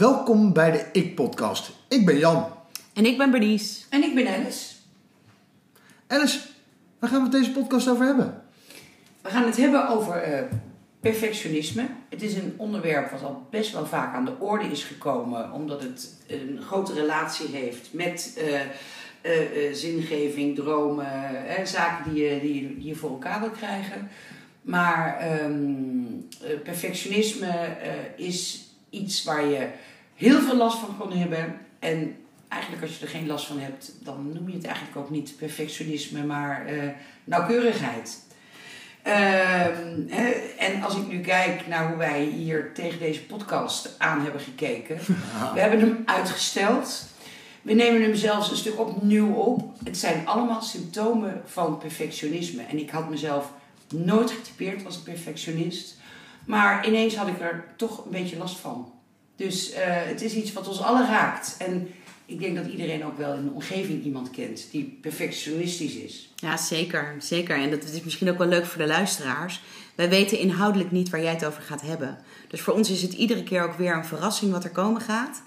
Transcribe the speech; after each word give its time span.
Welkom 0.00 0.52
bij 0.52 0.70
de 0.70 0.84
Ik-podcast. 0.92 1.70
Ik 1.88 2.06
ben 2.06 2.18
Jan. 2.18 2.46
En 2.94 3.06
ik 3.06 3.18
ben 3.18 3.30
Bernice. 3.30 3.80
En 3.90 4.02
ik 4.02 4.14
ben 4.14 4.26
Alice. 4.34 4.74
Alice, 6.06 6.38
waar 6.98 7.10
gaan 7.10 7.18
we 7.18 7.24
het 7.24 7.32
deze 7.44 7.50
podcast 7.52 7.88
over 7.88 8.04
hebben? 8.06 8.42
We 9.22 9.28
gaan 9.28 9.44
het 9.46 9.56
hebben 9.56 9.88
over 9.88 10.14
eh, 10.22 10.42
perfectionisme. 11.00 11.86
Het 12.08 12.22
is 12.22 12.34
een 12.34 12.54
onderwerp 12.56 13.10
wat 13.10 13.22
al 13.22 13.46
best 13.50 13.72
wel 13.72 13.86
vaak 13.86 14.14
aan 14.14 14.24
de 14.24 14.36
orde 14.38 14.64
is 14.64 14.84
gekomen, 14.84 15.52
omdat 15.52 15.82
het 15.82 16.14
een 16.26 16.58
grote 16.62 16.92
relatie 16.92 17.48
heeft 17.48 17.92
met 17.92 18.34
eh, 18.38 18.60
eh, 18.60 19.66
eh, 19.68 19.74
zingeving, 19.74 20.56
dromen, 20.56 21.46
eh, 21.56 21.64
zaken 21.66 22.12
die 22.12 22.22
je, 22.24 22.40
die, 22.40 22.54
je- 22.62 22.74
die 22.76 22.86
je 22.86 22.94
voor 22.94 23.10
elkaar 23.10 23.40
wil 23.40 23.50
krijgen. 23.50 24.08
Maar 24.62 25.16
ehm, 25.18 26.02
eh, 26.42 26.60
perfectionisme 26.64 27.76
is 28.16 28.64
iets 28.90 29.24
waar 29.24 29.44
je 29.44 29.68
heel 30.20 30.40
veel 30.40 30.56
last 30.56 30.78
van 30.78 30.96
kan 30.98 31.12
hebben. 31.12 31.58
En 31.78 32.16
eigenlijk 32.48 32.82
als 32.82 32.98
je 32.98 33.04
er 33.04 33.10
geen 33.10 33.26
last 33.26 33.46
van 33.46 33.58
hebt, 33.58 33.92
dan 34.02 34.32
noem 34.32 34.48
je 34.48 34.54
het 34.54 34.64
eigenlijk 34.64 34.96
ook 34.96 35.10
niet 35.10 35.36
perfectionisme, 35.36 36.24
maar 36.24 36.66
eh, 36.66 36.88
nauwkeurigheid. 37.24 38.22
Ehm, 39.02 40.08
en 40.58 40.82
als 40.82 40.96
ik 40.96 41.08
nu 41.08 41.20
kijk 41.20 41.66
naar 41.66 41.88
hoe 41.88 41.96
wij 41.96 42.24
hier 42.24 42.70
tegen 42.74 42.98
deze 42.98 43.26
podcast 43.26 43.94
aan 43.98 44.20
hebben 44.20 44.40
gekeken. 44.40 44.98
We 45.54 45.60
hebben 45.60 45.80
hem 45.80 46.02
uitgesteld. 46.04 47.06
We 47.62 47.72
nemen 47.72 48.02
hem 48.02 48.14
zelfs 48.14 48.50
een 48.50 48.56
stuk 48.56 48.78
opnieuw 48.78 49.32
op. 49.32 49.72
Het 49.84 49.98
zijn 49.98 50.26
allemaal 50.26 50.62
symptomen 50.62 51.42
van 51.44 51.78
perfectionisme. 51.78 52.62
En 52.62 52.78
ik 52.78 52.90
had 52.90 53.10
mezelf 53.10 53.52
nooit 53.94 54.30
getypeerd 54.30 54.86
als 54.86 54.96
een 54.96 55.02
perfectionist. 55.02 55.96
Maar 56.46 56.86
ineens 56.86 57.16
had 57.16 57.28
ik 57.28 57.40
er 57.40 57.64
toch 57.76 58.04
een 58.04 58.10
beetje 58.10 58.36
last 58.36 58.56
van. 58.56 58.99
Dus 59.40 59.72
eh, 59.72 59.82
het 59.86 60.22
is 60.22 60.34
iets 60.34 60.52
wat 60.52 60.68
ons 60.68 60.82
allen 60.82 61.06
raakt. 61.06 61.56
En 61.58 61.88
ik 62.26 62.40
denk 62.40 62.56
dat 62.56 62.66
iedereen 62.66 63.04
ook 63.04 63.18
wel 63.18 63.34
in 63.34 63.44
de 63.44 63.50
omgeving 63.50 64.04
iemand 64.04 64.30
kent 64.30 64.66
die 64.70 64.98
perfectionistisch 65.00 65.94
is. 65.94 66.32
Ja, 66.36 66.56
zeker. 66.56 67.14
Zeker. 67.18 67.56
En 67.56 67.70
dat 67.70 67.84
is 67.84 68.02
misschien 68.02 68.30
ook 68.30 68.38
wel 68.38 68.46
leuk 68.46 68.66
voor 68.66 68.82
de 68.82 68.86
luisteraars. 68.86 69.62
Wij 69.94 70.08
weten 70.08 70.38
inhoudelijk 70.38 70.90
niet 70.90 71.10
waar 71.10 71.22
jij 71.22 71.32
het 71.32 71.44
over 71.44 71.62
gaat 71.62 71.80
hebben. 71.80 72.18
Dus 72.48 72.60
voor 72.60 72.74
ons 72.74 72.90
is 72.90 73.02
het 73.02 73.12
iedere 73.12 73.42
keer 73.42 73.62
ook 73.62 73.76
weer 73.76 73.94
een 73.94 74.04
verrassing 74.04 74.52
wat 74.52 74.64
er 74.64 74.70
komen 74.70 75.00
gaat. 75.00 75.42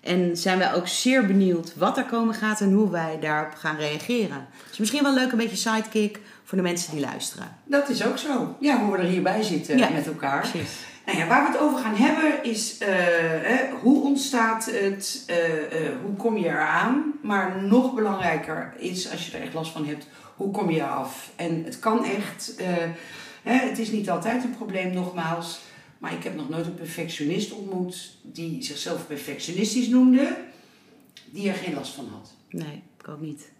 En 0.00 0.36
zijn 0.36 0.58
wij 0.58 0.74
ook 0.74 0.88
zeer 0.88 1.26
benieuwd 1.26 1.72
wat 1.76 1.96
er 1.98 2.04
komen 2.04 2.34
gaat 2.34 2.60
en 2.60 2.72
hoe 2.72 2.90
wij 2.90 3.18
daarop 3.20 3.54
gaan 3.54 3.76
reageren. 3.76 4.46
Dus 4.68 4.78
misschien 4.78 5.02
wel 5.02 5.14
leuk 5.14 5.32
een 5.32 5.38
beetje 5.38 5.56
sidekick 5.56 6.20
voor 6.44 6.58
de 6.58 6.64
mensen 6.64 6.92
die 6.92 7.00
luisteren. 7.00 7.56
Dat 7.64 7.88
is 7.88 8.04
ook 8.04 8.18
zo. 8.18 8.56
Ja, 8.60 8.84
hoe 8.84 8.92
we 8.92 8.98
er 8.98 9.08
hierbij 9.08 9.42
zitten 9.42 9.78
Ja, 9.78 9.88
met 9.88 10.06
elkaar. 10.06 10.48
Precies. 10.50 10.90
Nou 11.06 11.18
ja, 11.18 11.26
waar 11.26 11.42
we 11.46 11.52
het 11.52 11.60
over 11.60 11.78
gaan 11.78 11.94
hebben 11.94 12.44
is 12.44 12.78
eh, 12.78 12.88
hè, 13.42 13.70
hoe 13.70 14.02
ontstaat 14.02 14.64
het, 14.64 15.22
eh, 15.26 15.86
eh, 15.86 16.00
hoe 16.02 16.16
kom 16.16 16.36
je 16.36 16.44
eraan. 16.44 17.12
Maar 17.22 17.62
nog 17.62 17.94
belangrijker 17.94 18.74
is, 18.78 19.10
als 19.10 19.26
je 19.26 19.36
er 19.36 19.42
echt 19.42 19.54
last 19.54 19.72
van 19.72 19.86
hebt, 19.86 20.06
hoe 20.36 20.50
kom 20.50 20.70
je 20.70 20.76
eraf. 20.80 21.32
En 21.36 21.64
het 21.64 21.78
kan 21.78 22.04
echt, 22.04 22.56
eh, 22.56 22.66
hè, 23.42 23.54
het 23.68 23.78
is 23.78 23.90
niet 23.90 24.10
altijd 24.10 24.44
een 24.44 24.56
probleem 24.56 24.92
nogmaals. 24.92 25.60
Maar 25.98 26.12
ik 26.12 26.24
heb 26.24 26.36
nog 26.36 26.48
nooit 26.48 26.66
een 26.66 26.74
perfectionist 26.74 27.52
ontmoet 27.52 28.16
die 28.22 28.62
zichzelf 28.62 29.06
perfectionistisch 29.06 29.88
noemde, 29.88 30.36
die 31.30 31.48
er 31.48 31.54
geen 31.54 31.74
last 31.74 31.94
van 31.94 32.08
had. 32.08 32.34
Nee, 32.50 32.82
ik 32.98 33.08
ook 33.08 33.20
niet. 33.20 33.50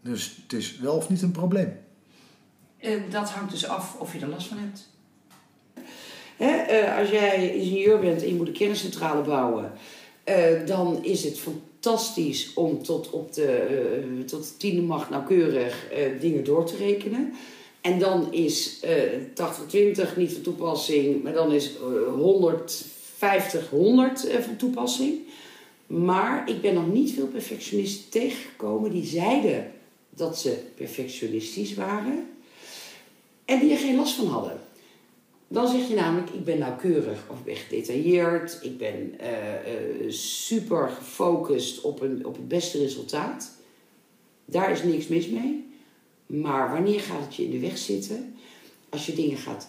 Dus 0.00 0.36
het 0.42 0.52
is 0.52 0.78
wel 0.78 0.96
of 0.96 1.08
niet 1.08 1.22
een 1.22 1.30
probleem. 1.30 1.78
Dat 3.10 3.30
hangt 3.30 3.50
dus 3.50 3.66
af 3.66 3.96
of 3.98 4.12
je 4.12 4.20
er 4.20 4.28
last 4.28 4.46
van 4.46 4.58
hebt. 4.58 4.88
Eh, 6.40 6.98
als 6.98 7.10
jij 7.10 7.54
ingenieur 7.54 7.98
bent 7.98 8.22
en 8.22 8.28
je 8.28 8.34
moet 8.34 8.46
een 8.46 8.52
kerncentrale 8.52 9.22
bouwen, 9.22 9.72
eh, 10.24 10.66
dan 10.66 11.04
is 11.04 11.24
het 11.24 11.38
fantastisch 11.38 12.52
om 12.54 12.82
tot 12.82 13.10
op 13.10 13.32
de, 13.32 13.46
eh, 13.46 14.24
tot 14.24 14.42
de 14.42 14.56
tiende 14.56 14.82
macht 14.82 15.10
nauwkeurig 15.10 15.88
dingen 16.20 16.44
door 16.44 16.64
te 16.64 16.76
rekenen. 16.76 17.32
En 17.80 17.98
dan 17.98 18.32
is 18.32 18.80
eh 18.80 18.92
80-20 19.34 20.16
niet 20.16 20.32
van 20.32 20.42
toepassing, 20.42 21.22
maar 21.22 21.32
dan 21.32 21.52
is 21.52 21.76
eh 21.76 21.82
150-100 22.14 24.26
eh, 24.26 24.40
van 24.40 24.56
toepassing. 24.56 25.18
Maar 25.86 26.48
ik 26.48 26.60
ben 26.60 26.74
nog 26.74 26.92
niet 26.92 27.12
veel 27.12 27.26
perfectionisten 27.26 28.10
tegengekomen 28.10 28.90
die 28.90 29.04
zeiden 29.04 29.72
dat 30.10 30.38
ze 30.38 30.58
perfectionistisch 30.74 31.74
waren 31.74 32.28
en 33.44 33.58
die 33.58 33.72
er 33.72 33.78
geen 33.78 33.96
last 33.96 34.14
van 34.14 34.26
hadden. 34.26 34.60
Dan 35.52 35.68
zeg 35.68 35.88
je 35.88 35.94
namelijk, 35.94 36.30
ik 36.30 36.44
ben 36.44 36.58
nauwkeurig 36.58 37.24
of 37.28 37.38
ik 37.38 37.44
ben 37.44 37.56
gedetailleerd, 37.56 38.58
ik 38.62 38.78
ben 38.78 39.18
eh, 39.18 39.54
eh, 39.54 40.10
super 40.10 40.88
gefocust 40.88 41.80
op, 41.80 42.00
een, 42.00 42.26
op 42.26 42.36
het 42.36 42.48
beste 42.48 42.78
resultaat. 42.78 43.50
Daar 44.44 44.70
is 44.70 44.82
niks 44.82 45.08
mis 45.08 45.28
mee. 45.28 45.68
Maar 46.26 46.70
wanneer 46.70 47.00
gaat 47.00 47.24
het 47.24 47.36
je 47.36 47.44
in 47.44 47.50
de 47.50 47.58
weg 47.58 47.78
zitten? 47.78 48.34
Als 48.88 49.06
je 49.06 49.14
dingen 49.14 49.36
gaat 49.36 49.68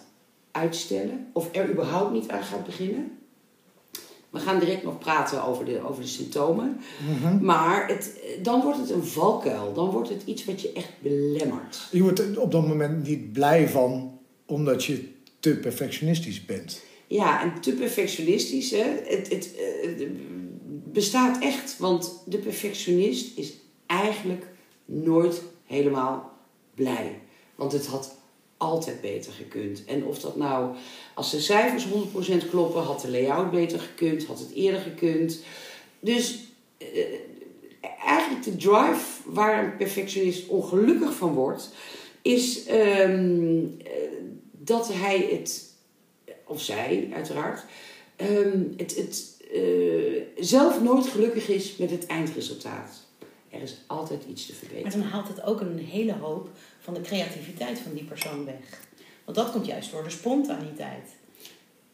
uitstellen 0.50 1.26
of 1.32 1.48
er 1.56 1.70
überhaupt 1.70 2.12
niet 2.12 2.28
aan 2.28 2.42
gaat 2.42 2.64
beginnen. 2.64 3.18
We 4.30 4.38
gaan 4.38 4.58
direct 4.58 4.82
nog 4.82 4.98
praten 4.98 5.44
over 5.44 5.64
de, 5.64 5.88
over 5.88 6.02
de 6.02 6.08
symptomen. 6.08 6.80
Maar 7.40 7.88
het, 7.88 8.20
dan 8.42 8.62
wordt 8.62 8.78
het 8.78 8.90
een 8.90 9.04
valkuil. 9.04 9.72
Dan 9.72 9.90
wordt 9.90 10.08
het 10.08 10.22
iets 10.24 10.44
wat 10.44 10.60
je 10.60 10.72
echt 10.72 10.92
belemmert. 11.00 11.88
Je 11.90 12.02
wordt 12.02 12.18
er 12.18 12.40
op 12.40 12.52
dat 12.52 12.66
moment 12.66 13.06
niet 13.08 13.32
blij 13.32 13.68
van 13.68 14.18
omdat 14.46 14.84
je 14.84 15.20
te 15.42 15.56
perfectionistisch 15.56 16.44
bent. 16.44 16.82
Ja, 17.06 17.42
en 17.42 17.60
te 17.60 17.72
perfectionistisch? 17.72 18.70
Het, 18.70 19.28
het 19.28 19.50
eh, 19.56 20.06
bestaat 20.84 21.42
echt. 21.42 21.78
Want 21.78 22.22
de 22.26 22.38
perfectionist 22.38 23.38
is 23.38 23.52
eigenlijk 23.86 24.46
nooit 24.84 25.42
helemaal 25.66 26.32
blij. 26.74 27.20
Want 27.54 27.72
het 27.72 27.86
had 27.86 28.16
altijd 28.56 29.00
beter 29.00 29.32
gekund. 29.32 29.84
En 29.84 30.04
of 30.04 30.18
dat 30.18 30.36
nou, 30.36 30.76
als 31.14 31.30
de 31.30 31.40
cijfers 31.40 31.86
100% 32.44 32.48
kloppen, 32.50 32.82
had 32.82 33.00
de 33.00 33.10
layout 33.10 33.50
beter 33.50 33.78
gekund, 33.78 34.24
had 34.24 34.38
het 34.38 34.52
eerder 34.54 34.80
gekund. 34.80 35.42
Dus 36.00 36.38
eh, 36.78 36.86
eigenlijk 38.04 38.44
de 38.44 38.56
drive 38.56 39.04
waar 39.24 39.64
een 39.64 39.76
perfectionist 39.76 40.48
ongelukkig 40.48 41.14
van 41.14 41.32
wordt, 41.32 41.70
is 42.22 42.64
ehm, 42.64 43.64
eh, 43.84 43.92
dat 44.64 44.92
hij 44.92 45.18
het, 45.30 45.74
of 46.46 46.60
zij 46.60 47.08
uiteraard, 47.12 47.64
ehm, 48.16 48.62
het, 48.76 48.96
het 48.96 49.40
eh, 49.52 50.22
zelf 50.44 50.82
nooit 50.82 51.06
gelukkig 51.06 51.48
is 51.48 51.76
met 51.76 51.90
het 51.90 52.06
eindresultaat. 52.06 52.90
Er 53.50 53.62
is 53.62 53.76
altijd 53.86 54.22
iets 54.28 54.46
te 54.46 54.52
Maar 54.52 54.60
verbeteren. 54.60 55.00
dan 55.00 55.10
haalt 55.10 55.28
het 55.28 55.42
ook 55.42 55.60
een 55.60 55.78
hele 55.78 56.12
hoop 56.12 56.50
van 56.80 56.94
de 56.94 57.00
creativiteit 57.00 57.78
van 57.78 57.92
die 57.92 58.04
persoon 58.04 58.44
weg. 58.44 58.80
Want 59.24 59.36
dat 59.36 59.50
komt 59.52 59.66
juist 59.66 59.90
door 59.90 60.04
de 60.04 60.10
spontaniteit. 60.10 61.08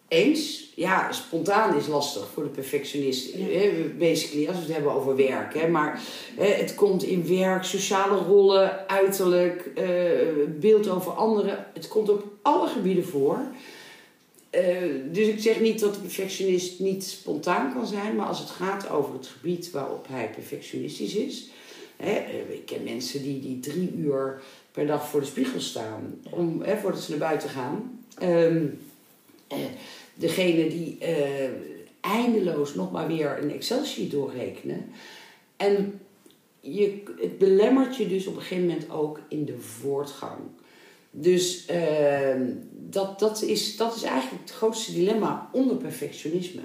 Eens, 0.09 0.73
ja, 0.75 1.13
spontaan 1.13 1.77
is 1.77 1.87
lastig 1.87 2.29
voor 2.35 2.43
de 2.43 2.49
perfectionist. 2.49 3.35
Ja. 3.35 3.47
hè, 3.47 3.71
Basically, 3.99 4.47
als 4.49 4.57
we 4.57 4.63
het 4.63 4.73
hebben 4.73 4.93
over 4.93 5.17
werk. 5.17 5.55
Hè. 5.55 5.69
Maar 5.69 6.03
hè, 6.37 6.47
het 6.47 6.75
komt 6.75 7.03
in 7.03 7.39
werk, 7.39 7.65
sociale 7.65 8.17
rollen, 8.17 8.89
uiterlijk, 8.89 9.71
eh, 9.75 9.89
beeld 10.59 10.89
over 10.89 11.13
anderen. 11.13 11.67
Het 11.75 11.89
komt 11.89 12.09
op 12.09 12.25
alle 12.43 12.69
gebieden 12.69 13.05
voor. 13.05 13.39
Eh, 14.51 14.77
dus 15.13 15.27
ik 15.27 15.41
zeg 15.41 15.61
niet 15.61 15.81
dat 15.81 15.95
de 15.95 16.01
perfectionist 16.01 16.81
niet 16.81 17.05
spontaan 17.05 17.73
kan 17.73 17.87
zijn. 17.87 18.17
Maar 18.17 18.27
als 18.27 18.39
het 18.39 18.51
gaat 18.51 18.91
over 18.91 19.13
het 19.15 19.27
gebied 19.27 19.71
waarop 19.71 20.07
hij 20.09 20.31
perfectionistisch 20.31 21.15
is. 21.15 21.49
Hè, 21.97 22.13
eh, 22.13 22.51
ik 22.51 22.67
ken 22.67 22.83
mensen 22.85 23.23
die, 23.23 23.41
die 23.41 23.61
drie 23.61 23.93
uur 23.97 24.41
per 24.73 24.87
dag 24.87 25.09
voor 25.09 25.21
de 25.21 25.27
spiegel 25.27 25.61
staan. 25.61 26.21
Om, 26.31 26.63
hè, 26.63 26.77
voordat 26.77 27.01
ze 27.01 27.11
naar 27.11 27.19
buiten 27.19 27.49
gaan. 27.49 28.05
Ehm, 28.19 28.67
eh, 29.49 29.59
degene 30.19 30.69
die 30.69 30.99
eh, 30.99 31.51
eindeloos 32.01 32.75
nog 32.75 32.93
maar 32.93 33.07
weer 33.07 33.39
een 33.43 33.53
Excel-sheet 33.53 34.11
doorrekenen. 34.11 34.93
En 35.57 36.01
je, 36.61 37.03
het 37.21 37.39
belemmert 37.39 37.97
je 37.97 38.09
dus 38.09 38.27
op 38.27 38.35
een 38.35 38.43
gegeven 38.43 38.67
moment 38.67 38.91
ook 38.91 39.21
in 39.29 39.45
de 39.45 39.59
voortgang. 39.59 40.39
Dus 41.11 41.67
eh, 41.67 42.37
dat, 42.73 43.19
dat, 43.19 43.43
is, 43.43 43.77
dat 43.77 43.97
is 43.97 44.03
eigenlijk 44.03 44.43
het 44.43 44.53
grootste 44.57 44.93
dilemma 44.93 45.49
onder 45.53 45.77
perfectionisme. 45.77 46.63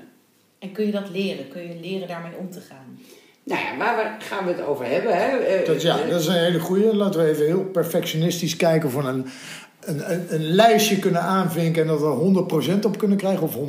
En 0.60 0.72
kun 0.72 0.86
je 0.86 0.92
dat 0.92 1.10
leren? 1.10 1.48
Kun 1.48 1.62
je 1.62 1.80
leren 1.82 2.08
daarmee 2.08 2.38
om 2.38 2.52
te 2.52 2.62
gaan? 2.62 3.00
Nou 3.44 3.62
ja, 3.62 3.78
waar 3.78 4.18
gaan 4.20 4.46
we 4.46 4.52
het 4.52 4.62
over 4.62 4.86
hebben? 4.86 5.18
Hè? 5.18 5.38
Eh, 5.38 5.68
Dat, 5.68 5.82
ja, 5.82 6.00
eh, 6.00 6.10
dat 6.10 6.22
is 6.22 6.28
een 6.28 6.44
hele 6.44 6.60
goeie. 6.60 6.96
Laten 6.96 7.24
we 7.24 7.30
even 7.30 7.46
heel 7.46 7.66
perfectionistisch 7.66 8.56
kijken 8.56 8.92
van 8.92 9.06
een, 9.06 9.26
een, 9.86 10.12
een, 10.14 10.34
een 10.34 10.44
lijstje 10.46 11.00
kunnen 11.00 11.22
aanvinken 11.22 11.82
en 11.82 11.88
dat 11.88 12.00
we 12.00 12.76
100% 12.80 12.86
op 12.86 12.98
kunnen 12.98 13.18
krijgen, 13.18 13.44
of 13.44 13.56
150% 13.56 13.60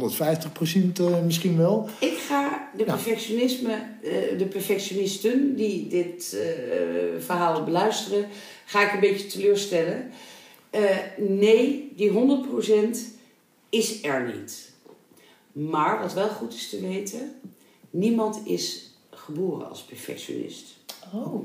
eh, 1.00 1.20
misschien 1.24 1.56
wel. 1.56 1.88
Ik 1.98 2.18
ga 2.18 2.68
de, 2.76 2.84
Ja. 2.84 2.92
perfectionisme, 2.92 3.72
eh, 4.02 4.38
de 4.38 4.46
perfectionisten 4.46 5.56
die 5.56 5.88
dit 5.88 6.36
eh, 6.40 7.20
verhaal 7.24 7.64
beluisteren, 7.64 8.26
ga 8.64 8.86
ik 8.86 8.92
een 8.92 9.00
beetje 9.00 9.26
teleurstellen. 9.26 10.10
Eh, 10.70 10.82
nee, 11.18 11.92
die 11.96 12.10
100% 12.10 12.98
is 13.68 14.02
er 14.04 14.32
niet. 14.36 14.72
Maar 15.52 16.00
wat 16.00 16.12
wel 16.12 16.28
goed 16.28 16.54
is 16.54 16.68
te 16.68 16.80
weten, 16.80 17.32
niemand 17.90 18.40
is 18.44 18.90
geboren 19.10 19.68
als 19.68 19.82
perfectionist. 19.82 20.64
Oh. 21.14 21.44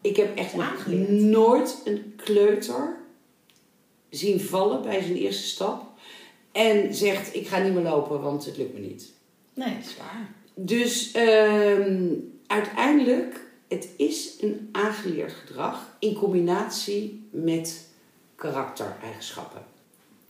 Ik 0.00 0.16
heb 0.16 0.36
echt 0.38 0.54
nog 0.54 0.86
nooit 1.08 1.80
een 1.84 2.12
kleuter 2.16 2.96
zien 4.16 4.40
vallen 4.40 4.82
bij 4.82 5.02
zijn 5.02 5.16
eerste 5.16 5.46
stap. 5.46 5.82
En 6.52 6.94
zegt, 6.94 7.34
ik 7.34 7.48
ga 7.48 7.58
niet 7.58 7.74
meer 7.74 7.82
lopen, 7.82 8.20
want 8.20 8.44
het 8.44 8.56
lukt 8.56 8.74
me 8.74 8.80
niet. 8.80 9.12
Nee, 9.54 9.74
dat 9.74 9.84
is 9.84 9.96
waar. 9.96 10.32
Dus 10.54 11.12
ehm, 11.12 12.06
uiteindelijk, 12.46 13.40
het 13.68 13.88
is 13.96 14.34
een 14.40 14.68
aangeleerd 14.72 15.32
gedrag 15.32 15.96
in 15.98 16.14
combinatie 16.14 17.26
met 17.30 17.88
karaktereigenschappen. 18.34 19.62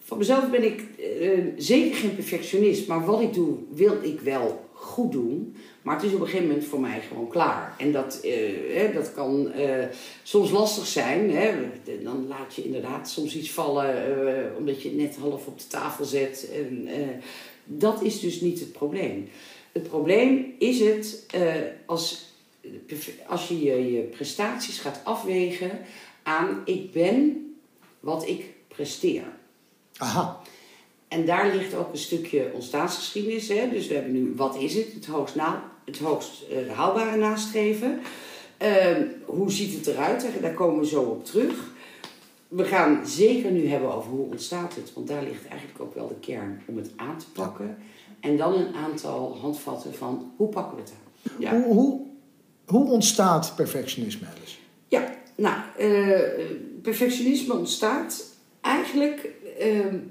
Van 0.03 0.19
mezelf 0.19 0.51
ben 0.51 0.65
ik 0.65 0.85
eh, 0.99 1.45
zeker 1.57 1.97
geen 1.97 2.15
perfectionist, 2.15 2.89
maar 2.89 3.05
wat 3.05 3.21
ik 3.21 3.35
doe, 3.35 3.57
wil 3.71 3.97
ik 4.03 4.21
wel 4.21 4.64
goed 4.85 5.13
doen. 5.13 5.57
Maar 5.83 5.95
het 5.95 6.05
is 6.05 6.13
op 6.13 6.21
een 6.21 6.27
gegeven 6.27 6.47
moment 6.47 6.65
voor 6.65 6.81
mij 6.81 7.01
gewoon 7.01 7.29
klaar. 7.29 7.75
En 7.79 7.93
dat, 7.93 8.21
eh, 8.21 8.95
dat 8.95 9.13
kan 9.13 9.53
eh, 9.53 9.87
soms 10.23 10.51
lastig 10.51 10.87
zijn. 10.87 11.31
Hè. 11.31 11.53
Dan 12.03 12.27
laat 12.29 12.55
je 12.55 12.65
inderdaad 12.65 13.11
soms 13.11 13.37
iets 13.37 13.51
vallen 13.51 14.07
eh, 14.07 14.57
omdat 14.59 14.83
je 14.83 14.89
het 14.89 14.99
net 14.99 15.17
half 15.17 15.47
op 15.47 15.59
de 15.59 15.67
tafel 15.67 16.05
zet. 16.05 16.51
En, 16.53 16.89
dat 17.65 18.03
is 18.03 18.21
dus 18.21 18.41
niet 18.41 18.61
het 18.61 18.73
probleem. 18.73 19.29
Het 19.73 19.83
probleem 19.83 20.55
is 20.59 20.81
het 20.81 21.27
als, 21.87 22.25
als 23.27 23.49
je 23.49 23.93
je 23.93 24.01
prestaties 24.01 24.79
gaat 24.79 25.01
afwegen 25.05 25.71
aan 26.23 26.63
ik 26.65 26.93
ben 26.93 27.47
wat 28.01 28.29
ik 28.29 28.45
presteer. 28.69 29.25
Aha. 29.97 30.41
En 31.15 31.25
daar 31.25 31.55
ligt 31.57 31.75
ook 31.75 31.93
een 31.93 31.99
stukje 31.99 32.51
ontstaansgeschiedenis. 32.55 33.49
Hè? 33.49 33.69
Dus 33.71 33.87
we 33.87 33.95
hebben 33.95 34.13
nu, 34.13 34.33
wat 34.37 34.57
is 34.57 34.75
het? 34.75 34.93
Het 34.95 35.07
hoogst, 35.07 35.35
na, 35.35 35.63
het 35.85 35.99
hoogst 35.99 36.43
eh, 36.43 36.77
haalbare 36.77 37.17
nastreven. 37.17 38.01
Ehm, 38.57 39.03
hoe 39.25 39.53
ziet 39.53 39.75
het 39.75 39.87
eruit? 39.87 40.27
Daar 40.41 40.55
komen 40.55 40.81
we 40.81 40.87
zo 40.87 41.03
op 41.03 41.25
terug. 41.25 41.73
We 42.49 42.65
gaan 42.65 43.07
zeker 43.07 43.51
nu 43.51 43.67
hebben 43.67 43.95
over 43.95 44.11
hoe 44.11 44.31
ontstaat 44.31 44.75
het. 44.75 44.93
Want 44.95 45.09
daar 45.09 45.23
ligt 45.23 45.49
eigenlijk 45.49 45.81
ook 45.81 45.95
wel 45.95 46.09
de 46.09 46.19
kern 46.21 46.63
om 46.67 46.77
het 46.77 46.91
aan 46.97 47.19
te 47.19 47.31
pakken. 47.33 47.79
En 48.21 48.37
dan 48.37 48.55
een 48.55 48.75
aantal 48.75 49.37
handvatten 49.41 49.95
van 49.95 50.33
hoe 50.37 50.49
pakken 50.49 50.77
we 50.77 50.83
het 50.83 50.93
aan. 50.93 51.33
Ja. 51.39 51.61
Hoe, 51.61 51.75
hoe, 51.75 52.01
hoe 52.67 52.91
ontstaat 52.91 53.53
perfectionisme, 53.57 54.27
Alice? 54.27 54.57
Ja, 54.89 55.15
nou, 55.35 55.57
eh, 55.79 56.21
perfectionisme 56.83 57.55
ontstaat 57.55 58.25
eigenlijk 58.61 59.29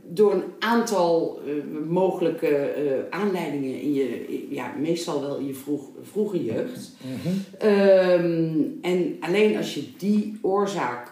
door 0.03 0.33
een 0.33 0.43
aantal 0.59 1.41
eh, 1.45 1.53
mogelijke 1.89 2.47
eh, 2.47 3.19
aanleidingen 3.19 3.81
in 3.81 3.93
je, 3.93 4.47
ja, 4.49 4.73
meestal 4.79 5.21
wel 5.21 5.37
in 5.37 5.47
je 5.47 5.53
vroeg, 5.53 5.89
vroege 6.01 6.43
jeugd. 6.43 6.91
Ehm, 7.59 8.61
en 8.81 9.17
alleen 9.19 9.57
als 9.57 9.73
je 9.73 9.83
die 9.97 10.39
oorzaak 10.41 11.11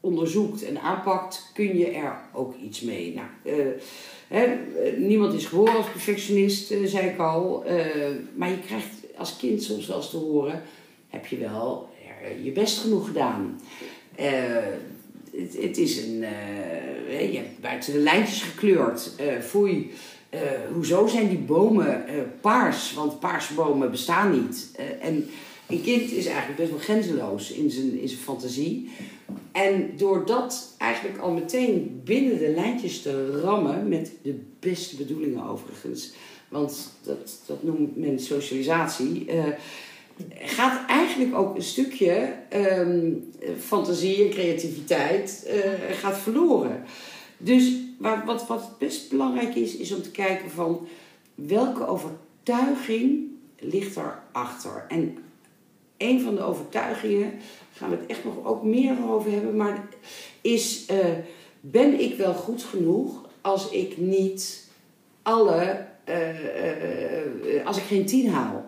onderzoekt 0.00 0.64
en 0.64 0.80
aanpakt, 0.80 1.50
kun 1.54 1.78
je 1.78 1.90
er 1.90 2.16
ook 2.32 2.54
iets 2.64 2.80
mee. 2.80 3.14
Nou, 3.14 3.26
eh, 3.42 3.66
hè, 4.28 4.46
niemand 4.96 5.34
is 5.34 5.46
geboren 5.46 5.76
als 5.76 5.90
perfectionist, 5.90 6.74
zei 6.84 7.08
ik 7.08 7.18
al. 7.18 7.64
Eh, 7.64 7.86
maar 8.34 8.50
je 8.50 8.58
krijgt 8.58 8.94
als 9.16 9.36
kind 9.36 9.62
soms 9.62 9.86
wel 9.86 9.96
eens 9.96 10.10
te 10.10 10.16
horen: 10.16 10.62
heb 11.08 11.26
je 11.26 11.36
wel 11.36 11.88
je 12.42 12.52
best 12.52 12.78
genoeg 12.78 13.06
gedaan? 13.06 13.60
Het, 15.56 15.78
is 15.78 15.96
een. 15.96 16.24
eh, 17.08 17.32
je 17.32 17.38
hebt 17.38 17.60
buiten 17.60 17.92
de 17.92 17.98
lijntjes 17.98 18.42
gekleurd. 18.42 19.12
Eh 19.16 19.38
foei. 19.40 19.90
Eh, 20.30 20.40
hoezo 20.72 21.06
zijn 21.06 21.28
die 21.28 21.38
bomen 21.38 22.04
paars? 22.40 22.94
Want 22.94 23.20
paarse 23.20 23.54
bomen 23.54 23.90
bestaan 23.90 24.42
niet. 24.42 24.70
En 25.00 25.28
een 25.68 25.82
kind 25.82 26.12
is 26.12 26.26
eigenlijk 26.26 26.56
best 26.56 26.70
wel 26.70 26.78
grenzeloos 26.78 27.52
in 27.52 27.70
zijn, 27.70 28.00
in 28.00 28.08
zijn 28.08 28.20
fantasie. 28.20 28.90
En 29.52 29.90
door 29.96 30.26
dat 30.26 30.74
eigenlijk 30.78 31.18
al 31.18 31.32
meteen 31.32 32.00
binnen 32.04 32.38
de 32.38 32.48
lijntjes 32.48 33.02
te 33.02 33.40
rammen, 33.40 33.88
met 33.88 34.12
de 34.22 34.40
beste 34.60 34.96
bedoelingen 34.96 35.44
overigens, 35.44 36.12
want 36.48 36.92
dat, 37.02 37.40
dat 37.46 37.62
noemt 37.62 37.96
men 37.96 38.20
socialisatie, 38.20 39.26
gaat 40.38 40.86
eigenlijk 40.86 41.34
ook 41.34 41.54
een 41.54 41.62
stukje 41.62 42.32
ehm, 42.48 43.12
fantasie 43.58 44.24
en 44.24 44.30
creativiteit 44.30 45.44
eh, 45.46 45.96
gaat 45.96 46.18
verloren. 46.18 46.84
Dus 47.38 47.72
wat, 47.98 48.24
wat, 48.24 48.46
wat 48.46 48.78
best 48.78 49.10
belangrijk 49.10 49.54
is, 49.54 49.76
is 49.76 49.94
om 49.94 50.02
te 50.02 50.10
kijken 50.10 50.50
van 50.50 50.86
welke 51.34 51.86
overtuiging 51.86 53.26
ligt 53.58 53.96
erachter. 53.96 54.84
En 54.88 55.16
een 55.96 56.20
van 56.20 56.34
de 56.34 56.42
overtuigingen, 56.42 57.32
gaan 57.72 57.90
we 57.90 57.96
het 57.96 58.06
echt 58.06 58.24
nog 58.24 58.44
ook 58.44 58.62
meer 58.62 59.10
over 59.10 59.30
hebben, 59.30 59.56
maar 59.56 59.88
is: 60.40 60.86
eh, 60.86 60.96
ben 61.60 62.00
ik 62.00 62.16
wel 62.16 62.34
goed 62.34 62.62
genoeg 62.62 63.28
als 63.40 63.70
ik 63.70 63.96
niet 63.96 64.68
alle, 65.22 65.86
eh, 66.04 67.66
als 67.66 67.76
ik 67.76 67.82
geen 67.82 68.06
tien 68.06 68.30
haal? 68.30 68.67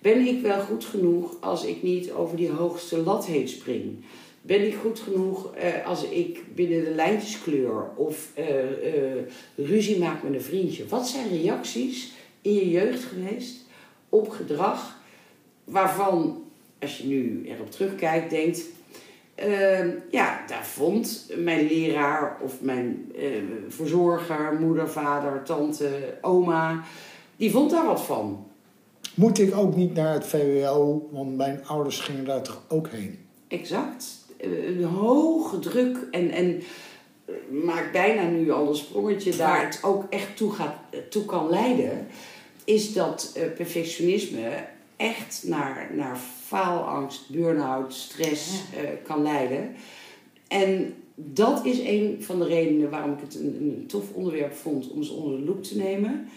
Ben 0.00 0.26
ik 0.26 0.42
wel 0.42 0.60
goed 0.60 0.84
genoeg 0.84 1.40
als 1.40 1.64
ik 1.64 1.82
niet 1.82 2.12
over 2.12 2.36
die 2.36 2.50
hoogste 2.50 2.96
lat 2.96 3.26
heen 3.26 3.48
spring? 3.48 4.04
Ben 4.42 4.66
ik 4.66 4.74
goed 4.74 5.00
genoeg 5.00 5.54
eh, 5.54 5.86
als 5.86 6.04
ik 6.04 6.54
binnen 6.54 6.84
de 6.84 6.90
lijntjes 6.90 7.42
kleur 7.42 7.90
of 7.96 8.30
eh, 8.34 8.60
eh, 8.94 9.24
ruzie 9.54 9.98
maak 9.98 10.22
met 10.22 10.34
een 10.34 10.42
vriendje? 10.42 10.86
Wat 10.88 11.08
zijn 11.08 11.28
reacties 11.28 12.12
in 12.42 12.54
je 12.54 12.70
jeugd 12.70 13.04
geweest 13.04 13.66
op 14.08 14.28
gedrag 14.28 14.98
waarvan, 15.64 16.44
als 16.78 16.98
je 16.98 17.06
nu 17.06 17.42
erop 17.46 17.70
terugkijkt, 17.70 18.30
denkt: 18.30 18.64
ehm, 19.34 19.90
ja, 20.10 20.44
daar 20.46 20.66
vond 20.66 21.30
mijn 21.36 21.66
leraar 21.66 22.38
of 22.42 22.60
mijn 22.60 23.12
verzorger, 23.68 24.56
moeder, 24.60 24.88
vader, 24.88 25.42
tante, 25.42 26.18
oma, 26.20 26.84
die 27.36 27.50
vond 27.50 27.70
daar 27.70 27.86
wat 27.86 28.02
van. 28.02 28.49
Moet 29.14 29.38
ik 29.38 29.56
ook 29.56 29.76
niet 29.76 29.94
naar 29.94 30.12
het 30.12 30.26
VWO, 30.26 31.08
want 31.12 31.36
mijn 31.36 31.66
ouders 31.66 31.98
gingen 32.00 32.24
daar 32.24 32.42
toch 32.42 32.62
ook 32.68 32.88
heen? 32.88 33.18
Exact. 33.48 34.06
Eh, 34.36 34.66
Een 34.66 34.84
hoge 34.84 35.58
druk 35.58 35.98
en, 36.10 36.30
en 36.30 36.62
eh, 37.24 37.34
maakt 37.64 37.92
bijna 37.92 38.22
nu 38.28 38.50
al 38.50 38.68
een 38.68 38.76
sprongetje 38.76 39.36
daar 39.36 39.64
het 39.66 39.78
ook 39.82 40.04
echt 40.10 40.36
toe, 40.36 40.52
gaat, 40.52 40.74
eh, 40.90 40.98
toe 41.10 41.24
kan 41.24 41.48
leiden, 41.50 42.06
is 42.64 42.92
dat 42.92 43.32
eh, 43.34 43.42
perfectionisme 43.56 44.64
echt 44.96 45.42
naar, 45.46 45.90
naar 45.96 46.16
faalangst, 46.46 47.30
burn-out, 47.30 47.94
stress 47.94 48.62
eh, 48.76 48.82
kan 49.02 49.22
leiden. 49.22 49.74
En 50.48 50.94
dat 51.14 51.64
is 51.64 51.78
een 51.78 52.16
van 52.20 52.38
de 52.38 52.46
redenen 52.46 52.90
waarom 52.90 53.12
ik 53.12 53.20
het 53.20 53.34
een, 53.34 53.56
een 53.60 53.84
tof 53.86 54.12
onderwerp 54.12 54.54
vond 54.54 54.90
om 54.90 54.98
eens 54.98 55.10
onder 55.10 55.38
de 55.38 55.44
loep 55.44 55.62
te 55.62 55.76
nemen. 55.76 56.28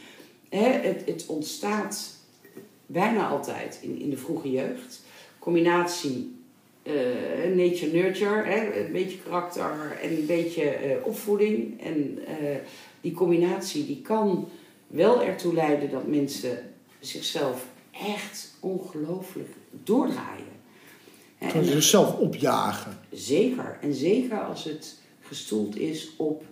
Hè, 0.50 0.70
het, 0.70 1.02
het 1.06 1.26
ontstaat 1.28 2.13
bijna 2.86 3.28
altijd 3.28 3.80
in, 3.82 4.00
in 4.00 4.10
de 4.10 4.18
vroege 4.18 4.52
jeugd. 4.52 5.02
Combinatie 5.40 6.36
eh, 6.84 7.56
nature-nurture, 7.56 8.44
hè, 8.44 8.86
een 8.86 8.92
beetje 8.92 9.18
karakter 9.18 9.98
en 10.02 10.10
een 10.18 10.26
beetje 10.26 10.64
eh, 10.64 11.06
opvoeding. 11.06 11.82
En 11.82 12.20
eh, 12.28 12.58
die 13.02 13.12
combinatie 13.12 13.86
die 13.86 14.02
kan 14.02 14.50
wel 14.88 15.24
ertoe 15.24 15.54
leiden 15.54 15.92
dat 15.92 16.08
mensen 16.08 16.58
zichzelf 17.00 17.66
echt 17.92 18.56
ongelooflijk 18.60 19.50
doordraaien. 19.84 20.52
En- 21.38 21.66
ze 21.66 21.72
zichzelf 21.72 22.18
opjagen? 22.18 23.00
Zeker. 23.12 23.78
En 23.82 23.94
zeker 23.94 24.40
als 24.40 24.64
het 24.64 25.00
gestoeld 25.22 25.78
is 25.78 26.14
op 26.18 26.44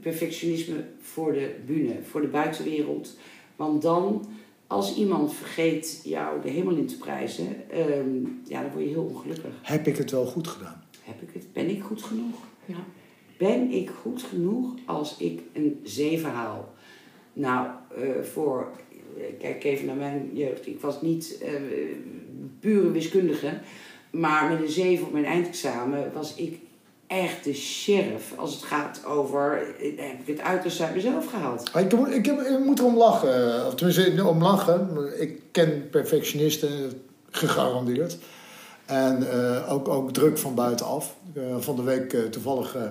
perfectionisme 0.00 0.84
voor 1.00 1.32
de 1.32 1.54
bühne, 1.66 1.94
voor 2.10 2.20
de 2.20 2.26
buitenwereld. 2.26 3.16
Want 3.56 3.82
dan, 3.82 4.26
als 4.72 4.96
iemand 4.96 5.34
vergeet 5.34 6.00
jou 6.04 6.42
de 6.42 6.50
hemel 6.50 6.74
in 6.74 6.86
te 6.86 6.98
prijzen, 6.98 7.70
ehm, 7.70 8.24
ja, 8.44 8.62
dan 8.62 8.70
word 8.70 8.84
je 8.84 8.90
heel 8.90 9.10
ongelukkig. 9.14 9.52
Heb 9.62 9.86
ik 9.86 9.96
het 9.96 10.10
wel 10.10 10.26
goed 10.26 10.48
gedaan? 10.48 10.84
Heb 11.02 11.22
ik 11.22 11.28
het? 11.32 11.52
Ben 11.52 11.68
ik 11.68 11.82
goed 11.82 12.02
genoeg? 12.02 12.36
Ja. 12.64 12.84
Ben 13.36 13.70
ik 13.70 13.90
goed 13.90 14.22
genoeg 14.22 14.74
als 14.84 15.16
ik 15.16 15.40
een 15.52 15.80
7 15.82 16.30
haal? 16.30 16.74
Nou, 17.32 17.68
eh, 17.96 18.22
voor. 18.22 18.70
Kijk 19.38 19.64
even 19.64 19.86
naar 19.86 19.96
mijn 19.96 20.30
jeugd. 20.32 20.66
Ik 20.66 20.80
was 20.80 21.02
niet 21.02 21.38
eh, 21.42 21.52
pure 22.60 22.90
wiskundige. 22.90 23.60
Maar 24.10 24.50
met 24.50 24.60
een 24.60 24.68
7 24.68 25.06
op 25.06 25.12
mijn 25.12 25.24
eindexamen 25.24 26.12
was 26.12 26.34
ik 26.34 26.60
echt 27.12 27.56
sheriff. 27.56 28.32
Als 28.36 28.54
het 28.54 28.62
gaat 28.62 29.00
over. 29.06 29.62
eh, 29.80 29.92
Heb 30.08 30.20
ik 30.26 30.36
het 30.36 30.40
uiterste 30.40 30.84
uit 30.84 30.94
mezelf 30.94 31.26
gehaald? 31.30 31.70
Ah, 31.72 31.82
Ik, 31.82 31.90
heb- 31.90 32.06
ik, 32.06 32.26
heb, 32.26 32.58
moet 32.64 32.78
erom 32.78 32.96
lachen. 32.96 33.66
Of 33.66 33.74
tenminste, 33.74 34.24
om 34.26 34.42
lachen. 34.42 34.88
Ik 35.20 35.40
ken 35.50 35.88
perfectionisten 35.90 37.02
gegarandeerd. 37.30 38.18
En 38.86 39.30
eh, 39.30 39.72
ook, 39.72 39.88
ook 39.88 40.12
druk 40.12 40.38
van 40.38 40.54
buitenaf. 40.54 41.14
Ben 41.22 41.62
van 41.62 41.76
de 41.76 41.82
week 41.82 42.12
eh, 42.12 42.20
toevallig 42.22 42.74
eh, 42.76 42.82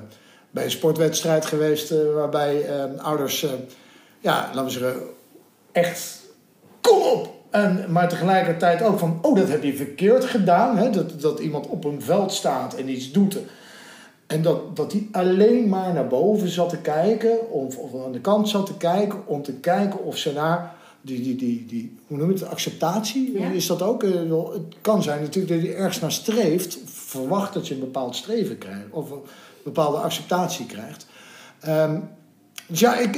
bij 0.51 0.63
een 0.63 0.71
sportwedstrijd 0.71 1.45
geweest... 1.45 1.91
eh, 1.91 1.97
waarbij 2.13 2.65
eh, 2.65 3.03
ouders 3.03 3.43
eh, 3.43 3.49
ja, 4.19 4.49
laten 4.53 4.63
we 4.63 4.69
zeggen, 4.69 5.01
echt 5.71 6.19
kom 6.81 7.01
op. 7.01 7.29
En, 7.49 7.85
maar 7.89 8.09
tegelijkertijd 8.09 8.81
ook 8.81 8.99
van, 8.99 9.19
oh, 9.21 9.35
dat 9.35 9.47
heb 9.47 9.63
je 9.63 9.75
verkeerd 9.75 10.25
gedaan. 10.25 10.77
Hè? 10.77 10.89
Dat, 10.89 11.21
dat 11.21 11.39
iemand 11.39 11.67
op 11.67 11.83
een 11.83 12.01
veld 12.01 12.31
staat 12.33 12.73
en 12.75 12.89
iets 12.89 13.11
doet. 13.11 13.37
En 14.31 14.41
dat, 14.41 14.75
dat 14.75 14.91
hij 14.91 15.07
alleen 15.11 15.69
maar 15.69 15.93
naar 15.93 16.07
boven 16.07 16.47
zat 16.49 16.69
te 16.69 16.77
kijken, 16.77 17.51
of, 17.51 17.77
of 17.77 18.05
aan 18.05 18.11
de 18.11 18.19
kant 18.21 18.49
zat 18.49 18.65
te 18.65 18.77
kijken, 18.77 19.27
om 19.27 19.41
te 19.43 19.53
kijken 19.53 20.03
of 20.05 20.17
ze 20.17 20.33
naar 20.33 20.75
die, 21.01 21.21
die, 21.21 21.35
die, 21.35 21.65
die 21.65 21.97
hoe 22.07 22.17
noem 22.17 22.27
je 22.27 22.33
het, 22.33 22.47
acceptatie, 22.47 23.39
Ja. 23.39 23.49
is 23.49 23.67
dat 23.67 23.81
ook? 23.81 24.03
Eh, 24.03 24.11
wel, 24.27 24.51
Het 24.53 24.75
kan 24.81 25.03
zijn 25.03 25.21
natuurlijk 25.21 25.53
dat 25.53 25.61
je 25.63 25.73
ergens 25.75 25.99
naar 25.99 26.11
streeft, 26.11 26.77
verwacht 26.85 27.53
dat 27.53 27.67
je 27.67 27.73
een 27.73 27.79
bepaald 27.79 28.15
streven 28.15 28.57
krijgt, 28.57 28.85
of 28.89 29.11
een 29.11 29.21
bepaalde 29.63 29.97
acceptatie 29.97 30.65
krijgt. 30.65 31.05
Ehm, 31.59 31.99
dus 32.67 32.79
ja, 32.79 32.97
ik, 32.97 33.15